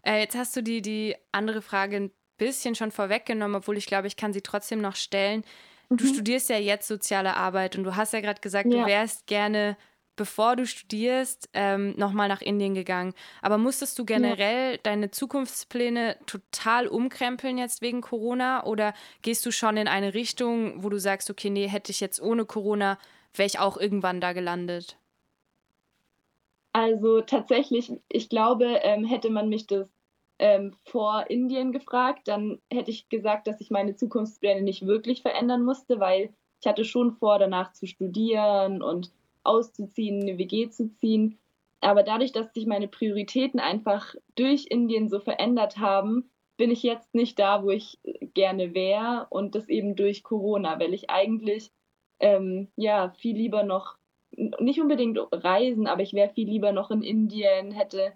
[0.03, 4.16] Äh, jetzt hast du die, die andere Frage bisschen schon vorweggenommen, obwohl ich glaube, ich
[4.16, 5.44] kann sie trotzdem noch stellen.
[5.90, 6.14] Du mhm.
[6.14, 8.83] studierst ja jetzt soziale Arbeit und du hast ja gerade gesagt, ja.
[8.83, 9.77] du wärst gerne
[10.18, 13.14] bevor du studierst, ähm, nochmal nach Indien gegangen.
[13.40, 14.79] Aber musstest du generell ja.
[14.83, 20.90] deine Zukunftspläne total umkrempeln jetzt wegen Corona oder gehst du schon in eine Richtung, wo
[20.90, 22.98] du sagst, okay, nee, hätte ich jetzt ohne Corona,
[23.33, 24.98] wäre ich auch irgendwann da gelandet?
[26.74, 29.87] Also tatsächlich, ich glaube, ähm, hätte man mich das
[30.38, 35.64] ähm, vor Indien gefragt, dann hätte ich gesagt, dass ich meine Zukunftspläne nicht wirklich verändern
[35.64, 39.12] musste, weil ich hatte schon vor, danach zu studieren und
[39.44, 41.38] auszuziehen, eine WG zu ziehen.
[41.81, 47.14] Aber dadurch, dass sich meine Prioritäten einfach durch Indien so verändert haben, bin ich jetzt
[47.14, 47.98] nicht da, wo ich
[48.35, 51.70] gerne wäre und das eben durch Corona, weil ich eigentlich
[52.18, 53.96] ähm, ja viel lieber noch
[54.33, 58.12] nicht unbedingt reisen, aber ich wäre viel lieber noch in Indien, hätte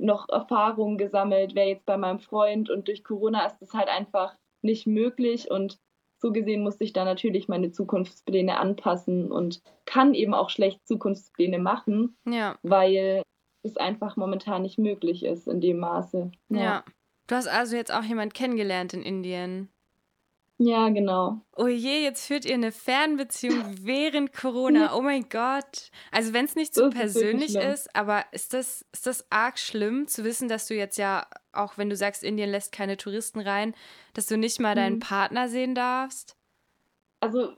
[0.00, 4.36] noch Erfahrungen gesammelt, wäre jetzt bei meinem Freund und durch Corona ist es halt einfach
[4.62, 5.78] nicht möglich und
[6.22, 11.58] so gesehen musste ich da natürlich meine Zukunftspläne anpassen und kann eben auch schlecht Zukunftspläne
[11.58, 12.58] machen, ja.
[12.62, 13.22] weil
[13.62, 16.30] es einfach momentan nicht möglich ist in dem Maße.
[16.50, 16.58] Ja.
[16.58, 16.84] ja.
[17.26, 19.70] Du hast also jetzt auch jemanden kennengelernt in Indien.
[20.62, 21.40] Ja, genau.
[21.56, 24.90] Oh je, jetzt führt ihr eine Fernbeziehung während Corona.
[24.94, 25.90] Oh mein Gott.
[26.12, 30.22] Also wenn es nicht so persönlich ist, aber ist das, ist das arg schlimm zu
[30.22, 33.74] wissen, dass du jetzt ja, auch wenn du sagst, Indien lässt keine Touristen rein,
[34.12, 35.00] dass du nicht mal deinen mhm.
[35.00, 36.36] Partner sehen darfst?
[37.20, 37.54] Also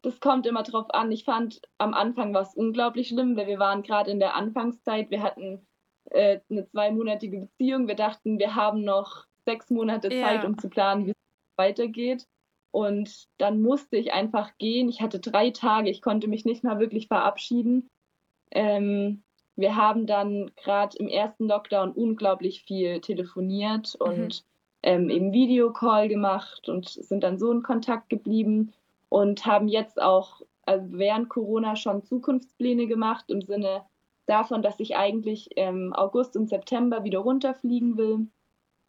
[0.00, 1.12] das kommt immer drauf an.
[1.12, 5.10] Ich fand, am Anfang war es unglaublich schlimm, weil wir waren gerade in der Anfangszeit.
[5.10, 5.66] Wir hatten
[6.06, 7.86] äh, eine zweimonatige Beziehung.
[7.86, 10.46] Wir dachten, wir haben noch sechs Monate Zeit, ja.
[10.46, 11.16] um zu planen, wie es
[11.58, 12.26] weitergeht.
[12.70, 14.88] Und dann musste ich einfach gehen.
[14.88, 17.88] Ich hatte drei Tage, ich konnte mich nicht mal wirklich verabschieden.
[18.50, 19.22] Ähm,
[19.56, 24.06] wir haben dann gerade im ersten Lockdown unglaublich viel telefoniert mhm.
[24.06, 24.44] und
[24.82, 28.72] ähm, eben Videocall gemacht und sind dann so in Kontakt geblieben
[29.08, 33.82] und haben jetzt auch also während Corona schon Zukunftspläne gemacht im Sinne
[34.26, 38.26] davon, dass ich eigentlich im August und September wieder runterfliegen will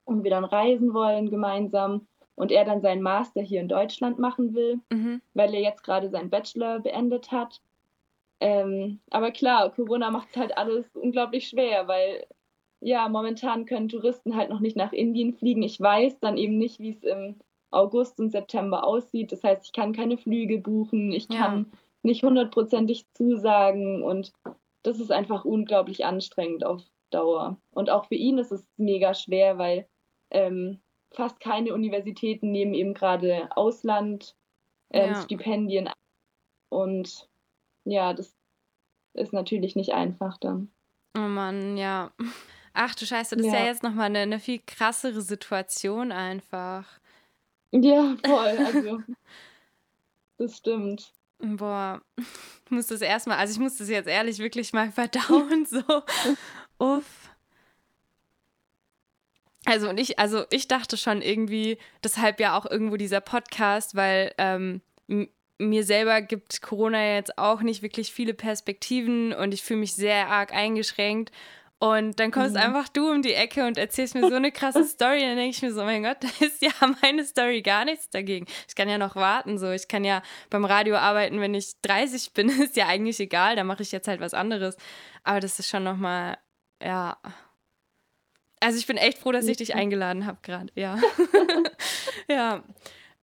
[0.04, 2.08] und wir dann reisen wollen gemeinsam
[2.38, 5.22] und er dann seinen Master hier in Deutschland machen will, mhm.
[5.34, 7.62] weil er jetzt gerade seinen Bachelor beendet hat.
[8.40, 12.26] Ähm, aber klar, Corona macht es halt alles unglaublich schwer, weil
[12.80, 15.64] ja, momentan können Touristen halt noch nicht nach Indien fliegen.
[15.64, 17.40] Ich weiß dann eben nicht, wie es im
[17.72, 19.32] August und September aussieht.
[19.32, 21.80] Das heißt, ich kann keine Flüge buchen, ich kann ja.
[22.04, 24.32] nicht hundertprozentig zusagen und
[24.84, 27.58] das ist einfach unglaublich anstrengend auf Dauer.
[27.72, 29.88] Und auch für ihn ist es mega schwer, weil
[30.30, 30.80] ähm,
[31.12, 35.94] fast keine Universitäten nehmen eben gerade Ausland-Stipendien ähm, ja.
[36.70, 37.30] Und
[37.86, 38.36] ja, das
[39.14, 40.72] ist natürlich nicht einfach dann.
[41.18, 42.12] Oh Mann, ja.
[42.74, 43.54] Ach du Scheiße, das ja.
[43.54, 46.86] ist ja jetzt nochmal eine, eine viel krassere Situation einfach.
[47.72, 48.58] Ja, voll.
[48.66, 49.02] Also,
[50.38, 51.12] das stimmt.
[51.40, 55.84] Boah, ich muss das erstmal, also ich muss das jetzt ehrlich wirklich mal verdauen, so.
[56.80, 57.30] Uff.
[59.68, 64.34] Also und ich, also ich dachte schon irgendwie, deshalb ja auch irgendwo dieser Podcast, weil
[64.38, 64.80] ähm,
[65.58, 70.30] mir selber gibt Corona jetzt auch nicht wirklich viele Perspektiven und ich fühle mich sehr
[70.30, 71.34] arg eingeschränkt.
[71.80, 72.62] Und dann kommst mhm.
[72.62, 75.22] einfach du um die Ecke und erzählst mir so eine krasse Story.
[75.24, 78.10] Und dann denke ich mir so, mein Gott, da ist ja meine Story gar nichts
[78.10, 78.48] dagegen.
[78.70, 79.58] Ich kann ja noch warten.
[79.58, 83.58] So, ich kann ja beim Radio arbeiten, wenn ich 30 bin, ist ja eigentlich egal.
[83.58, 84.78] Da mache ich jetzt halt was anderes.
[85.26, 86.38] Aber das ist schon nochmal,
[86.82, 87.18] ja.
[88.60, 90.72] Also ich bin echt froh, dass ich dich eingeladen habe gerade.
[90.76, 91.00] Ja.
[92.30, 92.64] ja.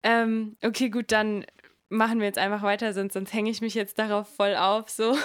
[0.02, 1.44] Ähm, okay, gut, dann
[1.88, 4.88] machen wir jetzt einfach weiter, sonst, sonst hänge ich mich jetzt darauf voll auf.
[4.90, 5.16] So.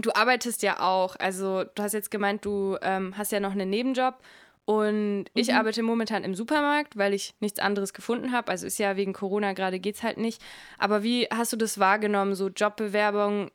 [0.00, 3.68] Du arbeitest ja auch, also du hast jetzt gemeint, du ähm, hast ja noch einen
[3.68, 4.18] Nebenjob
[4.64, 5.24] und mhm.
[5.34, 8.50] ich arbeite momentan im Supermarkt, weil ich nichts anderes gefunden habe.
[8.50, 10.42] Also ist ja wegen Corona gerade geht's halt nicht.
[10.78, 13.50] Aber wie hast du das wahrgenommen, so Jobbewerbung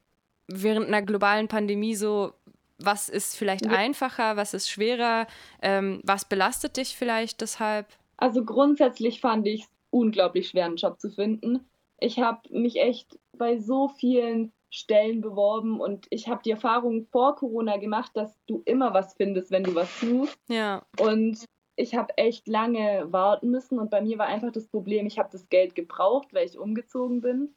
[0.47, 2.33] während einer globalen Pandemie so?
[2.77, 5.27] Was ist vielleicht einfacher, was ist schwerer?
[5.61, 7.88] Ähm, was belastet dich vielleicht deshalb?
[8.17, 11.65] Also grundsätzlich fand ich es unglaublich schwer, einen Job zu finden.
[11.99, 17.35] Ich habe mich echt bei so vielen Stellen beworben und ich habe die Erfahrung vor
[17.35, 20.38] Corona gemacht, dass du immer was findest, wenn du was suchst.
[20.49, 20.85] Ja.
[20.99, 21.45] Und
[21.77, 25.29] ich habe echt lange warten müssen und bei mir war einfach das Problem, ich habe
[25.31, 27.55] das Geld gebraucht, weil ich umgezogen bin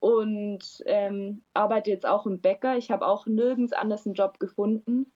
[0.00, 2.76] und ähm, arbeite jetzt auch im Bäcker.
[2.76, 5.12] Ich habe auch nirgends anders einen Job gefunden.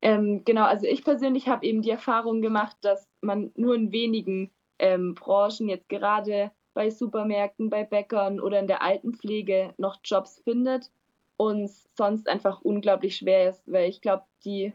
[0.00, 4.50] Ähm, genau, also ich persönlich habe eben die Erfahrung gemacht, dass man nur in wenigen
[4.78, 10.90] ähm, Branchen jetzt gerade bei Supermärkten, bei Bäckern oder in der Altenpflege noch Jobs findet
[11.36, 14.72] und sonst einfach unglaublich schwer ist, weil ich glaube, die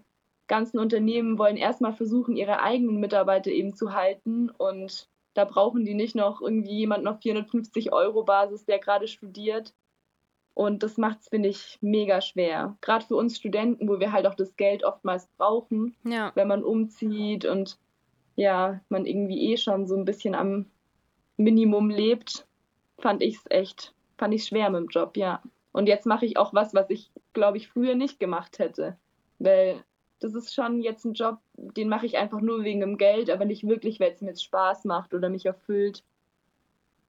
[0.47, 5.93] ganzen Unternehmen wollen erstmal versuchen, ihre eigenen Mitarbeiter eben zu halten und da brauchen die
[5.93, 9.76] nicht noch irgendwie jemanden auf 450 Euro Basis, der gerade studiert.
[10.56, 12.76] Und das macht es, finde ich, mega schwer.
[12.82, 16.32] Gerade für uns Studenten, wo wir halt auch das Geld oftmals brauchen, ja.
[16.34, 17.78] wenn man umzieht und
[18.36, 20.65] ja, man irgendwie eh schon so ein bisschen am
[21.38, 22.47] Minimum lebt,
[22.97, 25.43] fand ich es echt, fand ich schwer mit dem Job, ja.
[25.71, 28.97] Und jetzt mache ich auch was, was ich, glaube ich, früher nicht gemacht hätte.
[29.38, 29.84] Weil
[30.19, 33.45] das ist schon jetzt ein Job, den mache ich einfach nur wegen dem Geld, aber
[33.45, 36.03] nicht wirklich, weil es mir jetzt Spaß macht oder mich erfüllt.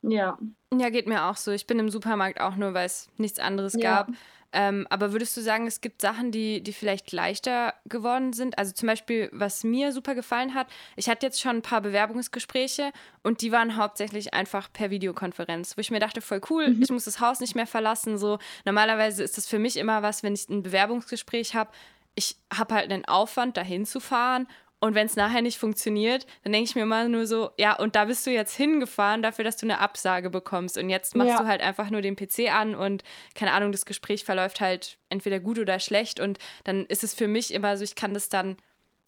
[0.03, 0.39] Ja.
[0.73, 1.51] Ja, geht mir auch so.
[1.51, 3.81] Ich bin im Supermarkt auch nur, weil es nichts anderes ja.
[3.81, 4.11] gab.
[4.51, 8.57] Ähm, aber würdest du sagen, es gibt Sachen, die, die vielleicht leichter geworden sind?
[8.57, 12.93] Also zum Beispiel, was mir super gefallen hat, ich hatte jetzt schon ein paar Bewerbungsgespräche
[13.23, 16.83] und die waren hauptsächlich einfach per Videokonferenz, wo ich mir dachte, voll cool, mhm.
[16.83, 18.17] ich muss das Haus nicht mehr verlassen.
[18.17, 21.71] So normalerweise ist das für mich immer was, wenn ich ein Bewerbungsgespräch habe,
[22.19, 24.49] ich habe halt einen Aufwand, dahin zu fahren
[24.81, 27.97] und wenn es nachher nicht funktioniert, dann denke ich mir immer nur so, ja, und
[27.97, 30.79] da bist du jetzt hingefahren dafür, dass du eine Absage bekommst.
[30.79, 31.39] Und jetzt machst ja.
[31.39, 33.03] du halt einfach nur den PC an und
[33.35, 36.21] keine Ahnung, das Gespräch verläuft halt entweder gut oder schlecht.
[36.21, 38.57] Und dann ist es für mich immer so, ich kann das dann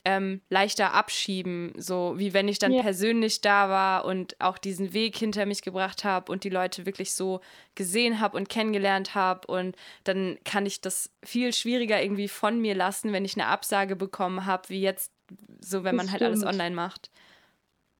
[0.04, 2.82] ähm, leichter abschieben, so wie wenn ich dann ja.
[2.82, 7.12] persönlich da war und auch diesen Weg hinter mich gebracht habe und die Leute wirklich
[7.12, 7.40] so
[7.74, 12.74] gesehen habe und kennengelernt habe und dann kann ich das viel schwieriger irgendwie von mir
[12.74, 15.12] lassen, wenn ich eine Absage bekommen habe, wie jetzt
[15.60, 17.10] so wenn das man halt alles online macht.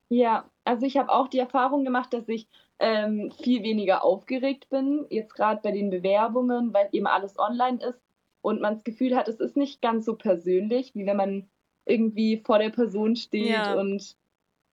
[0.08, 2.48] Ja, also ich habe auch die Erfahrung gemacht, dass ich
[2.80, 8.00] ähm, viel weniger aufgeregt bin, jetzt gerade bei den Bewerbungen, weil eben alles online ist
[8.40, 11.50] und man das Gefühl hat, es ist nicht ganz so persönlich, wie wenn man
[11.90, 13.74] irgendwie vor der Person steht ja.
[13.74, 14.16] und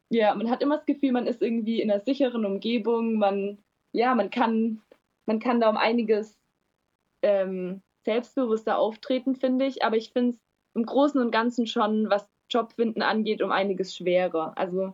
[0.09, 3.57] ja, man hat immer das Gefühl, man ist irgendwie in einer sicheren Umgebung, man,
[3.91, 4.81] ja, man kann,
[5.25, 6.37] man kann da um einiges
[7.21, 10.39] ähm, selbstbewusster auftreten, finde ich, aber ich finde es
[10.75, 14.53] im Großen und Ganzen schon, was Jobfinden angeht, um einiges schwerer.
[14.55, 14.93] Also,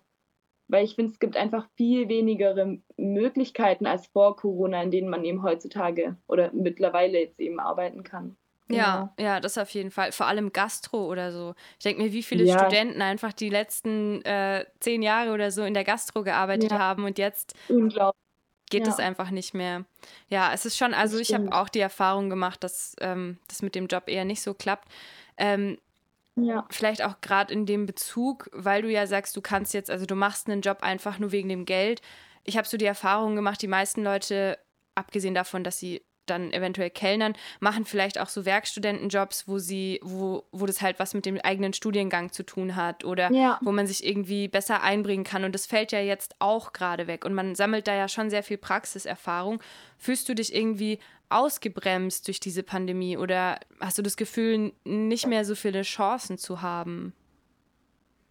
[0.67, 2.55] weil ich finde, es gibt einfach viel weniger
[2.97, 8.37] Möglichkeiten als vor Corona, in denen man eben heutzutage oder mittlerweile jetzt eben arbeiten kann.
[8.75, 9.29] Ja, genau.
[9.29, 10.11] ja, das auf jeden Fall.
[10.11, 11.55] Vor allem Gastro oder so.
[11.77, 12.59] Ich denke mir, wie viele ja.
[12.59, 16.79] Studenten einfach die letzten äh, zehn Jahre oder so in der Gastro gearbeitet ja.
[16.79, 17.55] haben und jetzt
[18.69, 19.85] geht es einfach nicht mehr.
[20.29, 23.75] Ja, es ist schon, also ich habe auch die Erfahrung gemacht, dass ähm, das mit
[23.75, 24.89] dem Job eher nicht so klappt.
[25.37, 25.77] Ähm,
[26.35, 26.65] ja.
[26.71, 30.15] Vielleicht auch gerade in dem Bezug, weil du ja sagst, du kannst jetzt, also du
[30.15, 32.01] machst einen Job einfach nur wegen dem Geld.
[32.43, 34.57] Ich habe so die Erfahrung gemacht, die meisten Leute,
[34.95, 40.43] abgesehen davon, dass sie dann eventuell Kellnern, machen vielleicht auch so Werkstudentenjobs, wo sie, wo,
[40.51, 43.59] wo das halt was mit dem eigenen Studiengang zu tun hat oder ja.
[43.61, 45.43] wo man sich irgendwie besser einbringen kann.
[45.43, 47.25] Und das fällt ja jetzt auch gerade weg.
[47.25, 49.61] Und man sammelt da ja schon sehr viel Praxiserfahrung.
[49.97, 55.45] Fühlst du dich irgendwie ausgebremst durch diese Pandemie oder hast du das Gefühl, nicht mehr
[55.45, 57.13] so viele Chancen zu haben?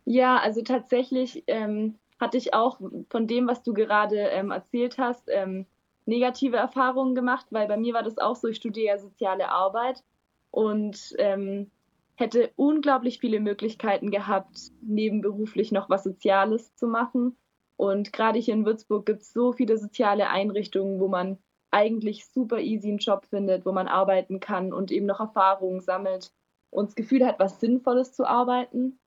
[0.05, 5.29] Ja, also tatsächlich ähm, hatte ich auch von dem, was du gerade ähm, erzählt hast,
[5.29, 5.67] ähm,
[6.07, 10.03] negative Erfahrungen gemacht, weil bei mir war das auch so, ich studiere ja soziale Arbeit
[10.51, 11.71] und ähm,
[12.15, 17.37] hätte unglaublich viele Möglichkeiten gehabt, nebenberuflich noch was Soziales zu machen.
[17.77, 21.39] Und gerade hier in Würzburg gibt es so viele soziale Einrichtungen, wo man
[21.71, 26.31] eigentlich super easy einen Job findet, wo man arbeiten kann und eben noch Erfahrungen sammelt
[26.71, 28.99] und das Gefühl hat, was Sinnvolles zu arbeiten.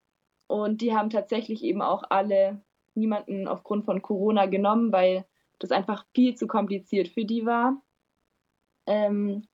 [0.48, 2.62] Und die haben tatsächlich eben auch alle
[2.96, 5.26] niemanden aufgrund von Corona genommen, weil
[5.60, 7.82] das einfach viel zu kompliziert für die war.
[8.86, 9.48] Ähm,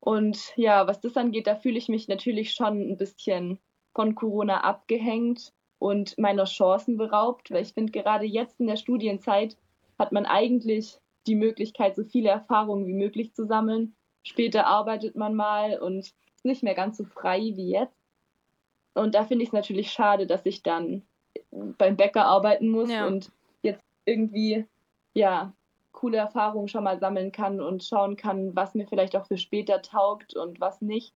[0.00, 3.58] und ja, was das angeht, da fühle ich mich natürlich schon ein bisschen
[3.94, 9.56] von Corona abgehängt und meiner Chancen beraubt, weil ich finde, gerade jetzt in der Studienzeit
[9.98, 13.94] hat man eigentlich die Möglichkeit, so viele Erfahrungen wie möglich zu sammeln.
[14.22, 15.98] Später arbeitet man mal und
[16.34, 17.96] ist nicht mehr ganz so frei wie jetzt.
[18.94, 21.02] Und da finde ich es natürlich schade, dass ich dann
[21.50, 23.06] beim Bäcker arbeiten muss ja.
[23.06, 23.30] und
[23.62, 24.66] jetzt irgendwie
[25.14, 25.52] ja
[25.92, 29.82] coole Erfahrungen schon mal sammeln kann und schauen kann, was mir vielleicht auch für später
[29.82, 31.14] taugt und was nicht.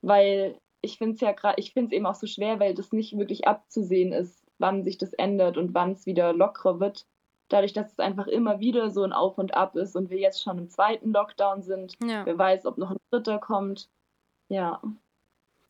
[0.00, 2.92] Weil ich finde es ja gerade, ich finde es eben auch so schwer, weil das
[2.92, 7.06] nicht wirklich abzusehen ist, wann sich das ändert und wann es wieder lockerer wird.
[7.48, 10.42] Dadurch, dass es einfach immer wieder so ein Auf und Ab ist und wir jetzt
[10.42, 11.94] schon im zweiten Lockdown sind.
[12.02, 12.24] Ja.
[12.24, 13.90] Wer weiß, ob noch ein dritter kommt.
[14.48, 14.80] Ja.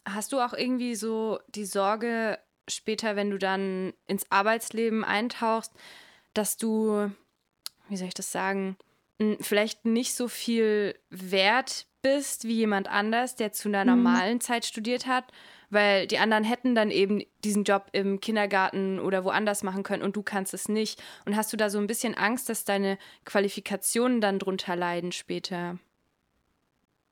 [0.05, 5.73] Hast du auch irgendwie so die Sorge, später, wenn du dann ins Arbeitsleben eintauchst,
[6.35, 7.11] dass du,
[7.93, 8.77] wie soll ich das sagen,
[9.41, 13.91] vielleicht nicht so viel wert bist wie jemand anders, der zu einer mhm.
[14.03, 15.25] normalen Zeit studiert hat,
[15.71, 20.17] weil die anderen hätten dann eben diesen Job im Kindergarten oder woanders machen können und
[20.17, 21.03] du kannst es nicht.
[21.25, 25.79] Und hast du da so ein bisschen Angst, dass deine Qualifikationen dann drunter leiden später?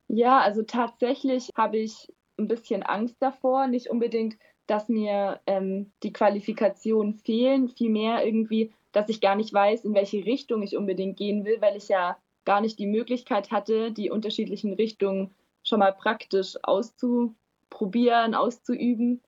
[0.09, 4.37] Ja, also tatsächlich habe ich ein bisschen Angst davor, nicht unbedingt,
[4.71, 10.25] dass mir ähm, die Qualifikationen fehlen, vielmehr irgendwie, dass ich gar nicht weiß, in welche
[10.25, 14.73] Richtung ich unbedingt gehen will, weil ich ja gar nicht die Möglichkeit hatte, die unterschiedlichen
[14.73, 19.21] Richtungen schon mal praktisch auszuprobieren, auszuüben.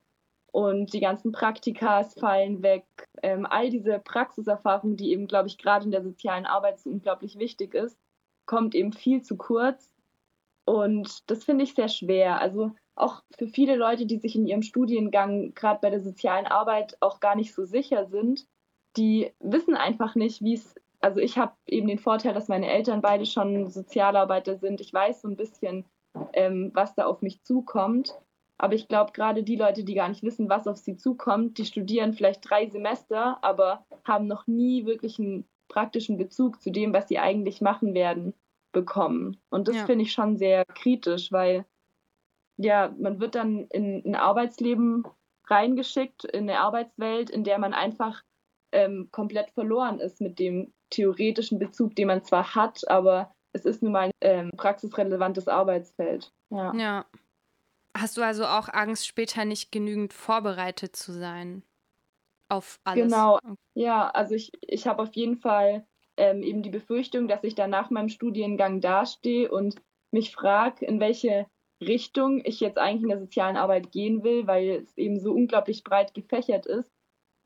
[0.53, 2.85] Und die ganzen Praktikas fallen weg.
[3.23, 7.37] Ähm, all diese Praxiserfahrung, die eben, glaube ich, gerade in der sozialen Arbeit so unglaublich
[7.39, 7.99] wichtig ist,
[8.47, 9.93] kommt eben viel zu kurz.
[10.67, 12.41] Und das finde ich sehr schwer.
[12.41, 16.97] Also auch für viele Leute, die sich in ihrem Studiengang gerade bei der sozialen Arbeit
[17.01, 18.47] auch gar nicht so sicher sind,
[18.97, 23.01] die wissen einfach nicht, wie es, also ich habe eben den Vorteil, dass meine Eltern
[23.01, 24.81] beide schon Sozialarbeiter sind.
[24.81, 25.87] Ich weiß so ein bisschen,
[26.35, 28.15] ähm, was da auf mich zukommt.
[28.59, 31.65] Aber ich glaube, gerade die Leute, die gar nicht wissen, was auf sie zukommt, die
[31.65, 37.09] studieren vielleicht drei Semester, aber haben noch nie wirklich einen praktischen Bezug zu dem, was
[37.09, 38.35] sie eigentlich machen werden,
[38.71, 39.39] bekommen.
[39.51, 39.87] Und das ja.
[39.87, 41.65] finde ich schon sehr kritisch, weil
[42.57, 45.05] ja, man wird dann in ein Arbeitsleben
[45.49, 48.23] reingeschickt, in eine Arbeitswelt, in der man einfach
[48.73, 53.83] ähm, komplett verloren ist mit dem theoretischen Bezug, den man zwar hat, aber es ist
[53.83, 56.33] nun mal ein ähm, praxisrelevantes Arbeitsfeld.
[56.51, 56.75] Ja.
[56.75, 57.07] ja.
[57.97, 61.63] Hast du also auch Angst, später nicht genügend vorbereitet zu sein
[62.49, 63.05] auf alles?
[63.05, 63.39] Genau,
[63.75, 65.87] ja, also ich, ich habe auf jeden Fall
[66.17, 69.77] ähm, eben die Befürchtung, dass ich dann nach meinem Studiengang dastehe und
[70.11, 71.47] mich frage, in welche
[71.87, 75.85] Richtung ich jetzt eigentlich in der sozialen Arbeit gehen will, weil es eben so unglaublich
[75.85, 76.91] breit gefächert ist.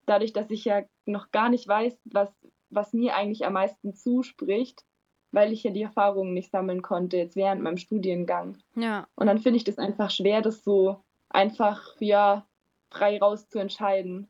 [0.06, 2.30] Dadurch, dass ich ja noch gar nicht weiß, was,
[2.70, 4.84] was mir eigentlich am meisten zuspricht,
[5.32, 8.58] weil ich ja die Erfahrungen nicht sammeln konnte, jetzt während meinem Studiengang.
[8.74, 9.08] Ja.
[9.16, 12.46] Und dann finde ich das einfach schwer, das so einfach, ja,
[12.90, 14.28] frei raus zu entscheiden.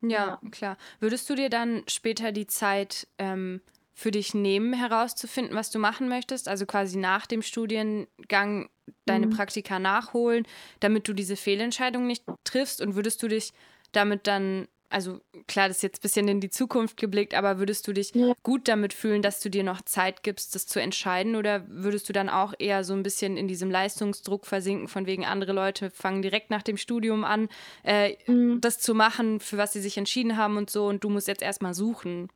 [0.00, 0.50] Ja, ja.
[0.50, 0.76] klar.
[1.00, 3.60] Würdest du dir dann später die Zeit ähm,
[3.98, 6.46] für dich nehmen, herauszufinden, was du machen möchtest?
[6.46, 8.68] Also quasi nach dem Studiengang
[9.06, 9.30] deine mhm.
[9.30, 10.46] Praktika nachholen,
[10.78, 12.80] damit du diese Fehlentscheidung nicht triffst?
[12.80, 13.52] Und würdest du dich
[13.90, 15.18] damit dann, also
[15.48, 18.34] klar, das ist jetzt ein bisschen in die Zukunft geblickt, aber würdest du dich ja.
[18.44, 21.34] gut damit fühlen, dass du dir noch Zeit gibst, das zu entscheiden?
[21.34, 25.26] Oder würdest du dann auch eher so ein bisschen in diesem Leistungsdruck versinken, von wegen
[25.26, 27.48] andere Leute fangen direkt nach dem Studium an,
[27.82, 28.60] äh, mhm.
[28.60, 31.42] das zu machen, für was sie sich entschieden haben und so, und du musst jetzt
[31.42, 32.28] erstmal suchen?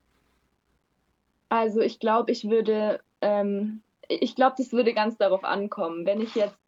[1.53, 6.07] Also ich glaube, ich würde ähm, ich glaube, das würde ganz darauf ankommen.
[6.07, 6.59] Wenn ich jetzt,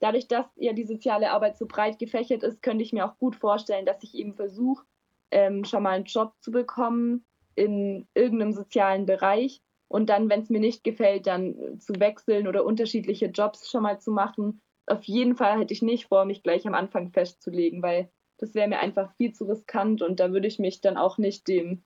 [0.00, 3.34] dadurch, dass ja die soziale Arbeit so breit gefächert ist, könnte ich mir auch gut
[3.34, 4.84] vorstellen, dass ich eben versuche,
[5.32, 7.24] ähm, schon mal einen Job zu bekommen
[7.56, 9.60] in irgendeinem sozialen Bereich.
[9.90, 13.98] und dann, wenn es mir nicht gefällt, dann zu wechseln oder unterschiedliche Jobs schon mal
[13.98, 14.60] zu machen.
[14.86, 18.68] Auf jeden Fall hätte ich nicht vor, mich gleich am Anfang festzulegen, weil das wäre
[18.68, 21.82] mir einfach viel zu riskant und da würde ich mich dann auch nicht dem,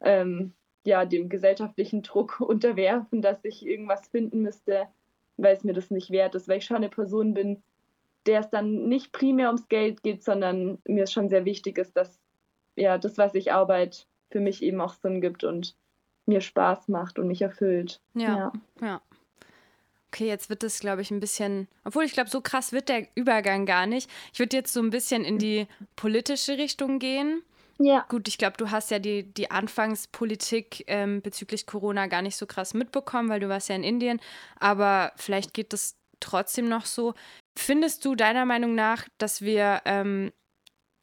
[0.00, 0.54] ähm,
[0.84, 4.88] ja, dem gesellschaftlichen Druck unterwerfen, dass ich irgendwas finden müsste,
[5.36, 7.62] weil es mir das nicht wert ist, weil ich schon eine Person bin,
[8.26, 11.96] der es dann nicht primär ums Geld geht, sondern mir es schon sehr wichtig ist,
[11.96, 12.20] dass
[12.76, 15.76] ja das, was ich arbeite, für mich eben auch Sinn gibt und
[16.26, 18.00] mir Spaß macht und mich erfüllt.
[18.14, 18.52] Ja, ja.
[18.80, 19.02] ja.
[20.12, 23.06] Okay, jetzt wird das, glaube ich, ein bisschen, obwohl ich glaube, so krass wird der
[23.14, 24.10] Übergang gar nicht.
[24.32, 27.42] Ich würde jetzt so ein bisschen in die politische Richtung gehen.
[27.82, 28.04] Ja.
[28.10, 32.44] Gut, ich glaube, du hast ja die, die Anfangspolitik ähm, bezüglich Corona gar nicht so
[32.46, 34.20] krass mitbekommen, weil du warst ja in Indien.
[34.58, 37.14] Aber vielleicht geht das trotzdem noch so.
[37.58, 40.30] Findest du deiner Meinung nach, dass wir ähm,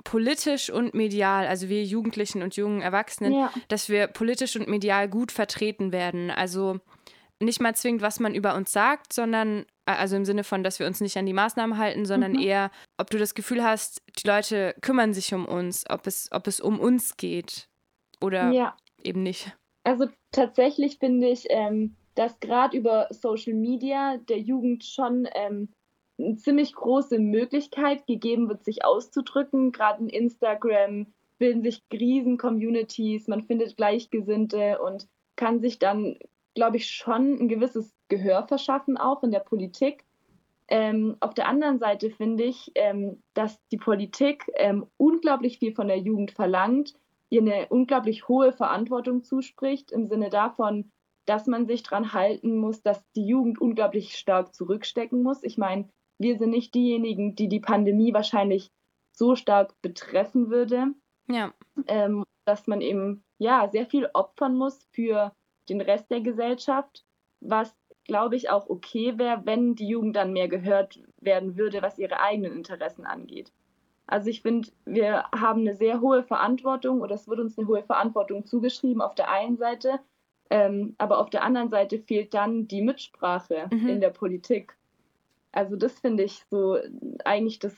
[0.04, 3.52] politisch und medial, also wir Jugendlichen und jungen Erwachsenen, ja.
[3.70, 6.30] dass wir politisch und medial gut vertreten werden?
[6.30, 6.80] Also
[7.40, 10.88] nicht mal zwingend, was man über uns sagt, sondern also im Sinne von, dass wir
[10.88, 12.40] uns nicht an die Maßnahmen halten, sondern mhm.
[12.40, 16.48] eher, ob du das Gefühl hast, die Leute kümmern sich um uns, ob es, ob
[16.48, 17.70] es um uns geht
[18.22, 18.76] oder ja.
[19.04, 19.56] eben nicht.
[19.84, 25.70] Also tatsächlich finde ich, ähm, dass gerade über Social Media der Jugend schon ähm,
[26.20, 29.72] eine ziemlich große Möglichkeit gegeben wird, sich auszudrücken.
[29.72, 31.08] Gerade in Instagram
[31.38, 36.18] bilden sich Riesen-Communities, man findet Gleichgesinnte und kann sich dann
[36.58, 40.06] glaube ich, schon ein gewisses Gehör verschaffen, auch in der Politik.
[40.70, 45.88] Ähm, auf der anderen Seite finde ich, ähm, dass die Politik ähm, unglaublich viel von
[45.88, 46.94] der Jugend verlangt,
[47.30, 50.92] ihr eine unglaublich hohe Verantwortung zuspricht, im Sinne davon,
[51.26, 55.44] dass man sich daran halten muss, dass die Jugend unglaublich stark zurückstecken muss.
[55.44, 58.72] Ich meine, wir sind nicht diejenigen, die die Pandemie wahrscheinlich
[59.12, 60.94] so stark betreffen würde,
[61.28, 61.54] ja.
[61.88, 65.34] Ähm, dass man eben ja sehr viel opfern muss für
[65.70, 67.06] den Rest der Gesellschaft,
[67.42, 67.76] was
[68.08, 72.20] glaube ich auch okay wäre, wenn die Jugend dann mehr gehört werden würde, was ihre
[72.20, 73.52] eigenen Interessen angeht.
[74.08, 77.84] Also ich finde, wir haben eine sehr hohe Verantwortung oder es wird uns eine hohe
[77.84, 80.00] Verantwortung zugeschrieben auf der einen Seite,
[80.50, 83.88] ähm, aber auf der anderen Seite fehlt dann die Mitsprache mhm.
[83.88, 84.78] in der Politik.
[85.52, 86.78] Also das finde ich so
[87.26, 87.76] eigentlich das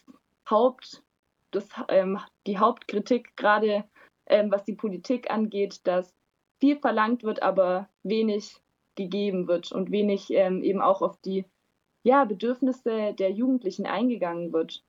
[0.48, 1.04] Haupt,
[1.50, 3.86] das, ähm, die Hauptkritik gerade
[4.30, 6.16] ähm, was die Politik angeht, dass
[6.60, 8.62] viel verlangt wird, aber wenig
[9.00, 11.46] gegeben wird und wenig ähm, eben auch auf die
[12.04, 14.84] ja, Bedürfnisse der Jugendlichen eingegangen wird.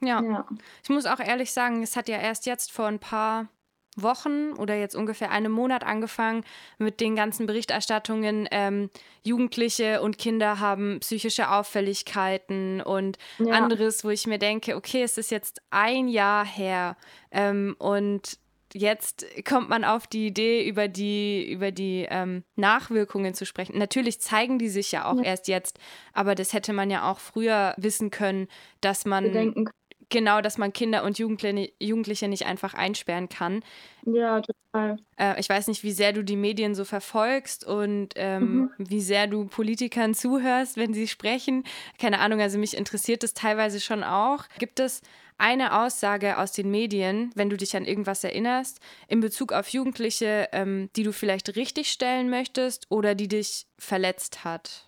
[0.00, 0.22] Ja.
[0.22, 0.46] ja.
[0.82, 3.48] Ich muss auch ehrlich sagen, es hat ja erst jetzt vor ein paar
[3.96, 6.44] Wochen oder jetzt ungefähr einem Monat angefangen
[6.78, 8.46] mit den ganzen Berichterstattungen.
[8.50, 8.90] Ähm,
[9.22, 13.54] Jugendliche und Kinder haben psychische Auffälligkeiten und ja.
[13.54, 16.96] anderes, wo ich mir denke, okay, es ist jetzt ein Jahr her
[17.30, 18.38] ähm, und
[18.74, 23.78] jetzt kommt man auf die Idee, über die, über die ähm, Nachwirkungen zu sprechen.
[23.78, 25.24] Natürlich zeigen die sich ja auch ja.
[25.24, 25.78] erst jetzt,
[26.12, 28.48] aber das hätte man ja auch früher wissen können,
[28.80, 29.68] dass man Bedenken.
[30.08, 33.62] genau, dass man Kinder und Jugendliche, Jugendliche nicht einfach einsperren kann.
[34.04, 34.98] Ja, total.
[35.16, 38.70] Äh, ich weiß nicht, wie sehr du die Medien so verfolgst und ähm, mhm.
[38.78, 41.64] wie sehr du Politikern zuhörst, wenn sie sprechen.
[41.98, 44.44] Keine Ahnung, also mich interessiert das teilweise schon auch.
[44.58, 45.02] Gibt es
[45.38, 50.48] eine Aussage aus den Medien, wenn du dich an irgendwas erinnerst, in Bezug auf Jugendliche,
[50.52, 54.86] ähm, die du vielleicht richtig stellen möchtest oder die dich verletzt hat?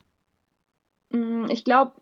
[1.11, 1.93] Mm, ich glaube,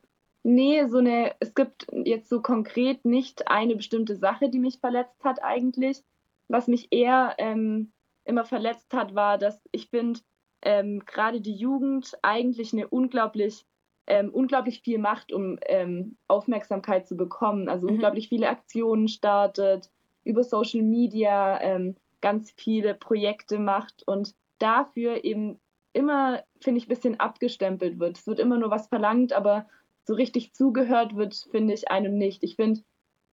[0.42, 5.22] nee, so eine, es gibt jetzt so konkret nicht eine bestimmte Sache, die mich verletzt
[5.24, 6.03] hat eigentlich.
[6.49, 7.92] Was mich eher ähm,
[8.24, 10.20] immer verletzt hat, war, dass ich finde,
[10.62, 13.66] ähm, gerade die Jugend eigentlich eine unglaublich
[14.07, 17.68] ähm, unglaublich viel macht, um ähm, Aufmerksamkeit zu bekommen.
[17.68, 17.94] Also mhm.
[17.94, 19.90] unglaublich viele Aktionen startet,
[20.24, 25.61] über Social Media ähm, ganz viele Projekte macht und dafür eben
[25.92, 28.18] immer, finde ich, ein bisschen abgestempelt wird.
[28.18, 29.66] Es wird immer nur was verlangt, aber
[30.04, 32.42] so richtig zugehört wird, finde ich einem nicht.
[32.42, 32.80] Ich finde,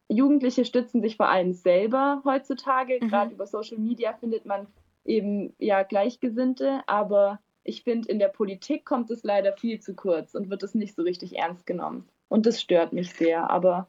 [0.08, 3.00] Jugendliche stützen sich vor allem selber heutzutage.
[3.02, 3.10] Mhm.
[3.10, 4.68] Gerade über Social Media findet man
[5.06, 10.36] eben ja Gleichgesinnte, aber ich finde, in der Politik kommt es leider viel zu kurz
[10.36, 12.08] und wird es nicht so richtig ernst genommen.
[12.28, 13.50] Und das stört mich sehr.
[13.50, 13.88] Aber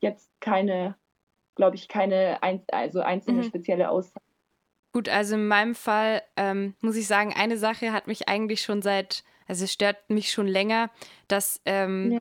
[0.00, 0.96] jetzt keine,
[1.54, 3.46] glaube ich, keine ein, also einzelne mhm.
[3.46, 4.24] spezielle Aussage.
[4.92, 8.80] Gut, also in meinem Fall ähm, muss ich sagen, eine Sache hat mich eigentlich schon
[8.80, 10.90] seit, also es stört mich schon länger,
[11.26, 12.18] dass, ähm, ja.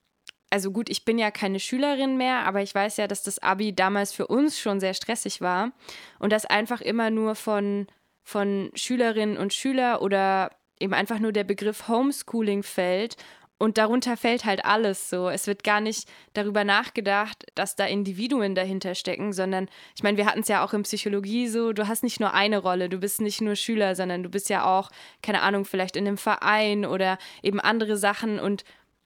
[0.49, 3.75] also gut, ich bin ja keine Schülerin mehr, aber ich weiß ja, dass das Abi
[3.75, 5.71] damals für uns schon sehr stressig war
[6.17, 7.85] und dass einfach immer nur von,
[8.23, 13.17] von Schülerinnen und Schülern oder eben einfach nur der Begriff Homeschooling fällt
[13.63, 15.29] und darunter fällt halt alles so.
[15.29, 20.25] Es wird gar nicht darüber nachgedacht, dass da Individuen dahinter stecken, sondern ich meine, wir
[20.25, 23.21] hatten es ja auch in Psychologie so, du hast nicht nur eine Rolle, du bist
[23.21, 24.89] nicht nur Schüler, sondern du bist ja auch,
[25.21, 28.37] keine Ahnung, vielleicht in einem Verein oder eben andere Sachen.
[28.37, 28.65] Und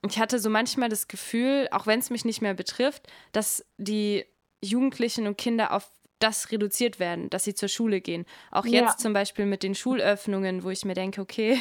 [0.09, 4.26] ich hatte so manchmal das Gefühl, auch wenn es mich nicht mehr betrifft, dass die
[4.63, 8.26] Jugendlichen und Kinder auf das reduziert werden, dass sie zur Schule gehen.
[8.51, 8.97] Auch jetzt ja.
[8.97, 11.59] zum Beispiel mit den Schulöffnungen, wo ich mir denke, okay,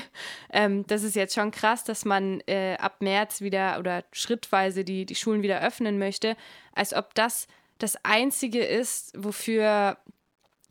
[0.53, 5.07] ähm, das ist jetzt schon krass, dass man äh, ab März wieder oder schrittweise die,
[5.07, 6.37] die Schulen wieder öffnen möchte,
[6.75, 7.47] als ob das
[7.79, 9.99] das Einzige ist, wofür,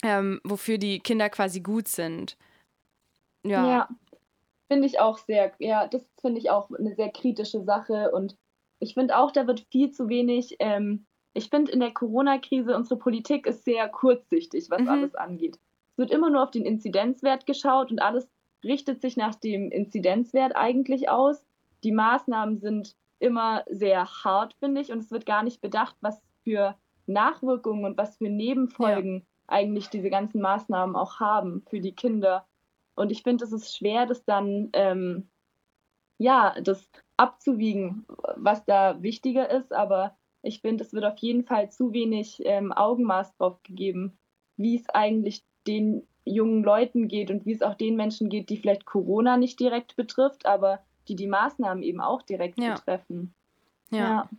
[0.04, 2.38] ähm, wofür die Kinder quasi gut sind.
[3.44, 3.68] Ja.
[3.68, 3.90] ja.
[4.68, 8.36] Finde ich auch sehr, ja, das finde ich auch eine sehr kritische Sache und
[8.80, 11.06] ich finde auch, da wird viel zu wenig ähm,
[11.36, 14.90] ich finde in der Corona-Krise, unsere Politik ist sehr kurzsichtig, was mhm.
[14.90, 15.60] alles angeht.
[15.92, 18.28] Es wird immer nur auf den Inzidenzwert geschaut und alles
[18.64, 21.46] richtet sich nach dem Inzidenzwert eigentlich aus.
[21.84, 26.22] Die Maßnahmen sind immer sehr hart, finde ich, und es wird gar nicht bedacht, was
[26.44, 26.76] für
[27.06, 29.24] Nachwirkungen und was für Nebenfolgen ja.
[29.48, 32.48] eigentlich diese ganzen Maßnahmen auch haben für die Kinder.
[32.96, 35.28] Und ich finde, es ist schwer, das dann, ähm,
[36.18, 38.06] ja, das abzuwiegen,
[38.38, 40.16] was da wichtiger ist, aber
[40.46, 44.18] ich finde, es wird auf jeden Fall zu wenig ähm, Augenmaß drauf gegeben,
[44.58, 48.58] wie es eigentlich den jungen Leuten geht und wie es auch den Menschen geht, die
[48.58, 52.76] vielleicht Corona nicht direkt betrifft, aber die die Maßnahmen eben auch direkt ja.
[52.76, 53.34] betreffen.
[53.92, 53.98] Ja.
[53.98, 54.30] ja.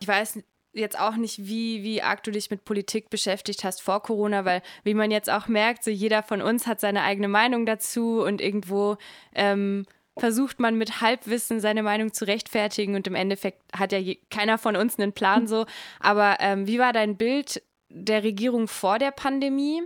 [0.00, 4.02] Ich weiß jetzt auch nicht, wie, wie arg du dich mit Politik beschäftigt hast vor
[4.02, 7.64] Corona, weil, wie man jetzt auch merkt, so jeder von uns hat seine eigene Meinung
[7.64, 8.96] dazu und irgendwo
[9.34, 14.18] ähm, versucht man mit Halbwissen seine Meinung zu rechtfertigen und im Endeffekt hat ja je,
[14.30, 15.66] keiner von uns einen Plan so.
[16.00, 19.82] Aber ähm, wie war dein Bild der Regierung vor der Pandemie?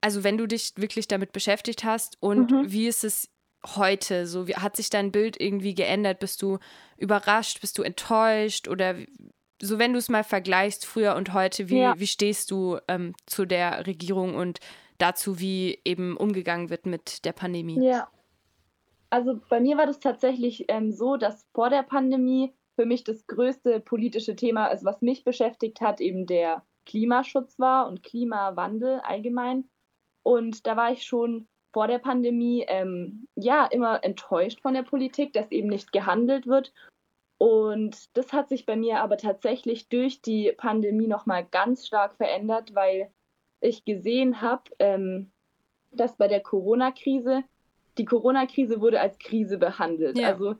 [0.00, 2.70] Also wenn du dich wirklich damit beschäftigt hast und mhm.
[2.70, 3.30] wie ist es
[3.74, 4.26] heute?
[4.26, 6.20] So, wie, hat sich dein Bild irgendwie geändert?
[6.20, 6.58] Bist du
[6.96, 7.60] überrascht?
[7.60, 8.68] Bist du enttäuscht?
[8.68, 8.96] Oder
[9.60, 11.94] so, wenn du es mal vergleichst, früher und heute, wie, ja.
[11.98, 14.60] wie stehst du ähm, zu der Regierung und
[14.98, 17.82] dazu, wie eben umgegangen wird mit der Pandemie?
[17.82, 18.08] Ja,
[19.16, 23.26] also bei mir war das tatsächlich ähm, so, dass vor der Pandemie für mich das
[23.26, 29.70] größte politische Thema, also was mich beschäftigt hat, eben der Klimaschutz war und Klimawandel allgemein.
[30.22, 35.32] Und da war ich schon vor der Pandemie ähm, ja immer enttäuscht von der Politik,
[35.32, 36.74] dass eben nicht gehandelt wird.
[37.38, 42.74] Und das hat sich bei mir aber tatsächlich durch die Pandemie nochmal ganz stark verändert,
[42.74, 43.10] weil
[43.62, 45.32] ich gesehen habe, ähm,
[45.90, 47.44] dass bei der Corona-Krise
[47.98, 50.18] die Corona-Krise wurde als Krise behandelt.
[50.18, 50.28] Ja.
[50.28, 50.56] Also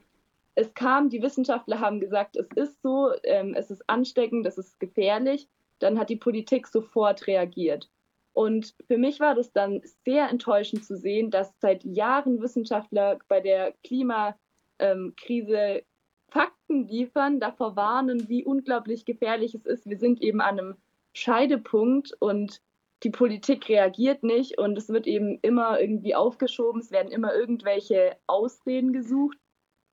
[0.54, 4.80] es kam, die Wissenschaftler haben gesagt, es ist so, ähm, es ist ansteckend, es ist
[4.80, 5.48] gefährlich.
[5.78, 7.90] Dann hat die Politik sofort reagiert.
[8.32, 13.40] Und für mich war das dann sehr enttäuschend zu sehen, dass seit Jahren Wissenschaftler bei
[13.40, 14.36] der Klimakrise
[14.78, 15.82] ähm,
[16.28, 19.88] Fakten liefern, davor warnen, wie unglaublich gefährlich es ist.
[19.88, 20.76] Wir sind eben an einem
[21.12, 22.60] Scheidepunkt und
[23.06, 28.16] die Politik reagiert nicht und es wird eben immer irgendwie aufgeschoben, es werden immer irgendwelche
[28.26, 29.38] Ausreden gesucht.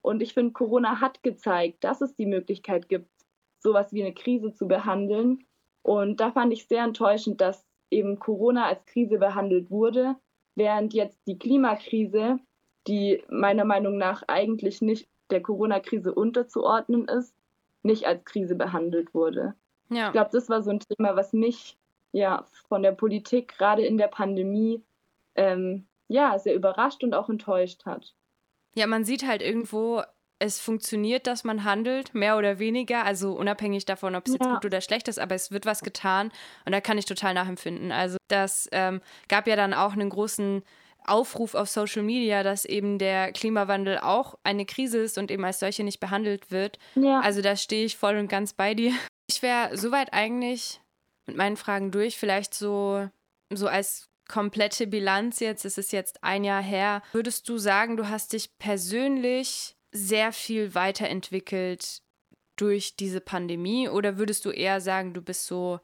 [0.01, 3.11] Und ich finde, Corona hat gezeigt, dass es die Möglichkeit gibt,
[3.59, 5.45] sowas wie eine Krise zu behandeln.
[5.83, 10.15] Und da fand ich sehr enttäuschend, dass eben Corona als Krise behandelt wurde,
[10.55, 12.39] während jetzt die Klimakrise,
[12.87, 17.35] die meiner Meinung nach eigentlich nicht der Corona-Krise unterzuordnen ist,
[17.83, 19.53] nicht als Krise behandelt wurde.
[19.91, 20.07] Ja.
[20.07, 21.77] Ich glaube, das war so ein Thema, was mich
[22.13, 24.81] ja, von der Politik gerade in der Pandemie
[25.35, 28.13] ähm, ja, sehr überrascht und auch enttäuscht hat.
[28.75, 30.03] Ja, man sieht halt irgendwo,
[30.39, 34.65] es funktioniert, dass man handelt, mehr oder weniger, also unabhängig davon, ob es jetzt gut
[34.65, 36.31] oder schlecht ist, aber es wird was getan
[36.65, 37.91] und da kann ich total nachempfinden.
[37.91, 40.63] Also das ähm, gab ja dann auch einen großen
[41.05, 45.59] Aufruf auf Social Media, dass eben der Klimawandel auch eine Krise ist und eben als
[45.59, 46.77] solche nicht behandelt wird.
[46.95, 47.19] Ja.
[47.21, 48.93] Also da stehe ich voll und ganz bei dir.
[49.27, 50.79] Ich wäre soweit eigentlich
[51.25, 52.17] mit meinen Fragen durch.
[52.17, 53.09] Vielleicht so,
[53.49, 57.01] so als komplette Bilanz jetzt, es ist jetzt ein Jahr her.
[57.11, 62.01] Würdest du sagen, du hast dich persönlich sehr viel weiterentwickelt
[62.55, 65.79] durch diese Pandemie oder würdest du eher sagen, du bist so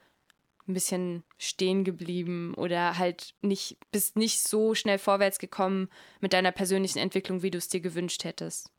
[0.68, 5.90] ein bisschen stehen geblieben oder halt nicht bist nicht so schnell vorwärts gekommen
[6.22, 8.72] mit deiner persönlichen Entwicklung, wie du es dir gewünscht hättest?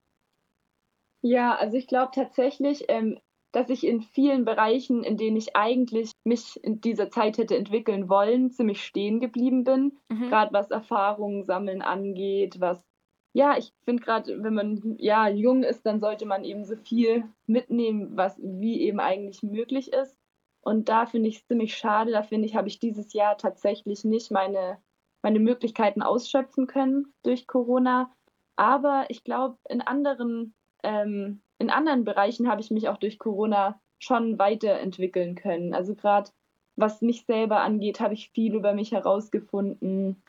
[1.21, 3.19] Ja, also ich glaube tatsächlich, ähm,
[3.53, 8.09] dass ich in vielen Bereichen, in denen ich eigentlich mich in dieser Zeit hätte entwickeln
[8.09, 9.99] wollen, ziemlich stehen geblieben bin.
[10.09, 10.29] Mhm.
[10.29, 12.85] Gerade was Erfahrungen sammeln angeht, was
[13.33, 17.25] ja, ich finde gerade, wenn man ja jung ist, dann sollte man eben so viel
[17.47, 20.19] mitnehmen, was wie eben eigentlich möglich ist.
[20.63, 22.11] Und da finde ich es ziemlich schade.
[22.11, 24.79] Da finde ich, habe ich dieses Jahr tatsächlich nicht meine,
[25.23, 28.13] meine Möglichkeiten ausschöpfen können durch Corona.
[28.57, 33.79] Aber ich glaube, in anderen ähm, in anderen Bereichen habe ich mich auch durch Corona
[33.99, 35.75] schon weiterentwickeln können.
[35.75, 36.31] Also gerade
[36.75, 40.21] was mich selber angeht, habe ich viel über mich herausgefunden.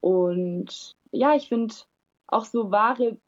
[0.00, 1.74] Und ja, ich finde
[2.26, 3.18] auch so wahre,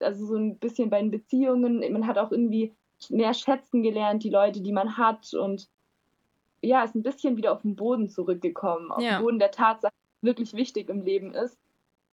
[0.00, 2.74] also so ein bisschen bei den Beziehungen, man hat auch irgendwie
[3.08, 5.68] mehr schätzen gelernt, die Leute, die man hat und
[6.62, 9.18] ja, ist ein bisschen wieder auf den Boden zurückgekommen, auf ja.
[9.18, 9.92] den Boden der Tatsache,
[10.22, 11.56] wirklich wichtig im Leben ist.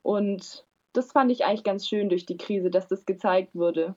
[0.04, 3.96] Und das fand ich eigentlich ganz schön durch die Krise, dass das gezeigt wurde.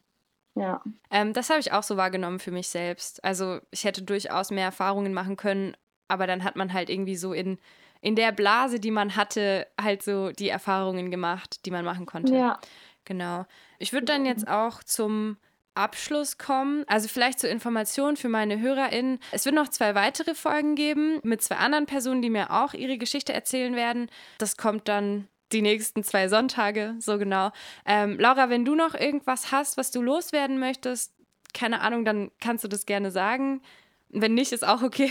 [0.56, 0.82] Ja.
[1.10, 3.22] Ähm, das habe ich auch so wahrgenommen für mich selbst.
[3.22, 5.76] Also ich hätte durchaus mehr Erfahrungen machen können,
[6.08, 7.58] aber dann hat man halt irgendwie so in,
[8.00, 12.34] in der Blase, die man hatte, halt so die Erfahrungen gemacht, die man machen konnte.
[12.34, 12.58] Ja.
[13.04, 13.46] Genau.
[13.78, 15.36] Ich würde dann jetzt auch zum
[15.74, 16.84] Abschluss kommen.
[16.86, 19.20] Also vielleicht zur Information für meine HörerInnen.
[19.30, 22.98] Es wird noch zwei weitere Folgen geben mit zwei anderen Personen, die mir auch ihre
[22.98, 24.08] Geschichte erzählen werden.
[24.38, 27.50] Das kommt dann die nächsten zwei Sonntage, so genau.
[27.84, 31.12] Ähm, Laura, wenn du noch irgendwas hast, was du loswerden möchtest,
[31.54, 33.62] keine Ahnung, dann kannst du das gerne sagen.
[34.08, 35.10] Wenn nicht, ist auch okay.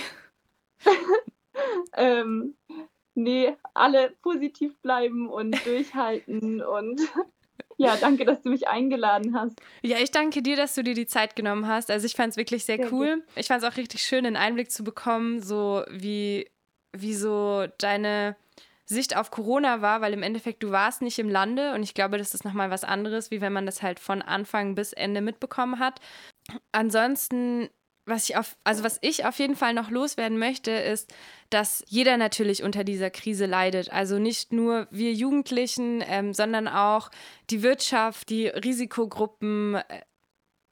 [1.93, 2.55] ähm,
[3.13, 7.01] nee, alle positiv bleiben und durchhalten und
[7.77, 9.59] ja, danke, dass du mich eingeladen hast.
[9.81, 11.89] Ja, ich danke dir, dass du dir die Zeit genommen hast.
[11.89, 13.15] Also ich fand es wirklich sehr, sehr cool.
[13.15, 13.23] Gut.
[13.35, 16.49] Ich fand es auch richtig schön, einen Einblick zu bekommen, so wie,
[16.93, 18.35] wie so deine
[18.85, 22.17] Sicht auf Corona war, weil im Endeffekt du warst nicht im Lande und ich glaube,
[22.17, 25.79] das ist nochmal was anderes, wie wenn man das halt von Anfang bis Ende mitbekommen
[25.79, 25.99] hat.
[26.71, 27.69] Ansonsten,
[28.05, 31.11] was ich auf, also was ich auf jeden Fall noch loswerden möchte, ist,
[31.49, 33.91] dass jeder natürlich unter dieser Krise leidet.
[33.91, 37.09] Also nicht nur wir Jugendlichen, ähm, sondern auch
[37.49, 40.01] die Wirtschaft, die Risikogruppen, äh,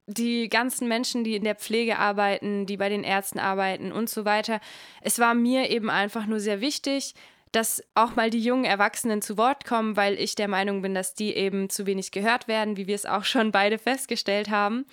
[0.06, 4.24] die ganzen Menschen, die in der Pflege arbeiten, die bei den Ärzten arbeiten und so
[4.24, 4.60] weiter.
[5.00, 7.14] Es war mir eben einfach nur sehr wichtig,
[7.54, 11.14] dass auch mal die jungen Erwachsenen zu Wort kommen, weil ich der Meinung bin, dass
[11.14, 14.86] die eben zu wenig gehört werden, wie wir es auch schon beide festgestellt haben.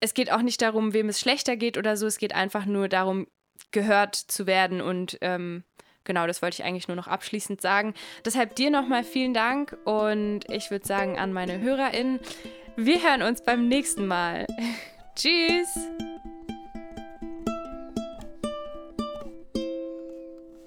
[0.00, 2.88] Es geht auch nicht darum, wem es schlechter geht oder so, es geht einfach nur
[2.88, 3.26] darum,
[3.70, 5.64] gehört zu werden und ähm,
[6.04, 7.94] genau, das wollte ich eigentlich nur noch abschließend sagen.
[8.24, 12.20] Deshalb dir nochmal vielen Dank und ich würde sagen an meine HörerInnen,
[12.76, 14.46] wir hören uns beim nächsten Mal.
[15.14, 15.78] Tschüss!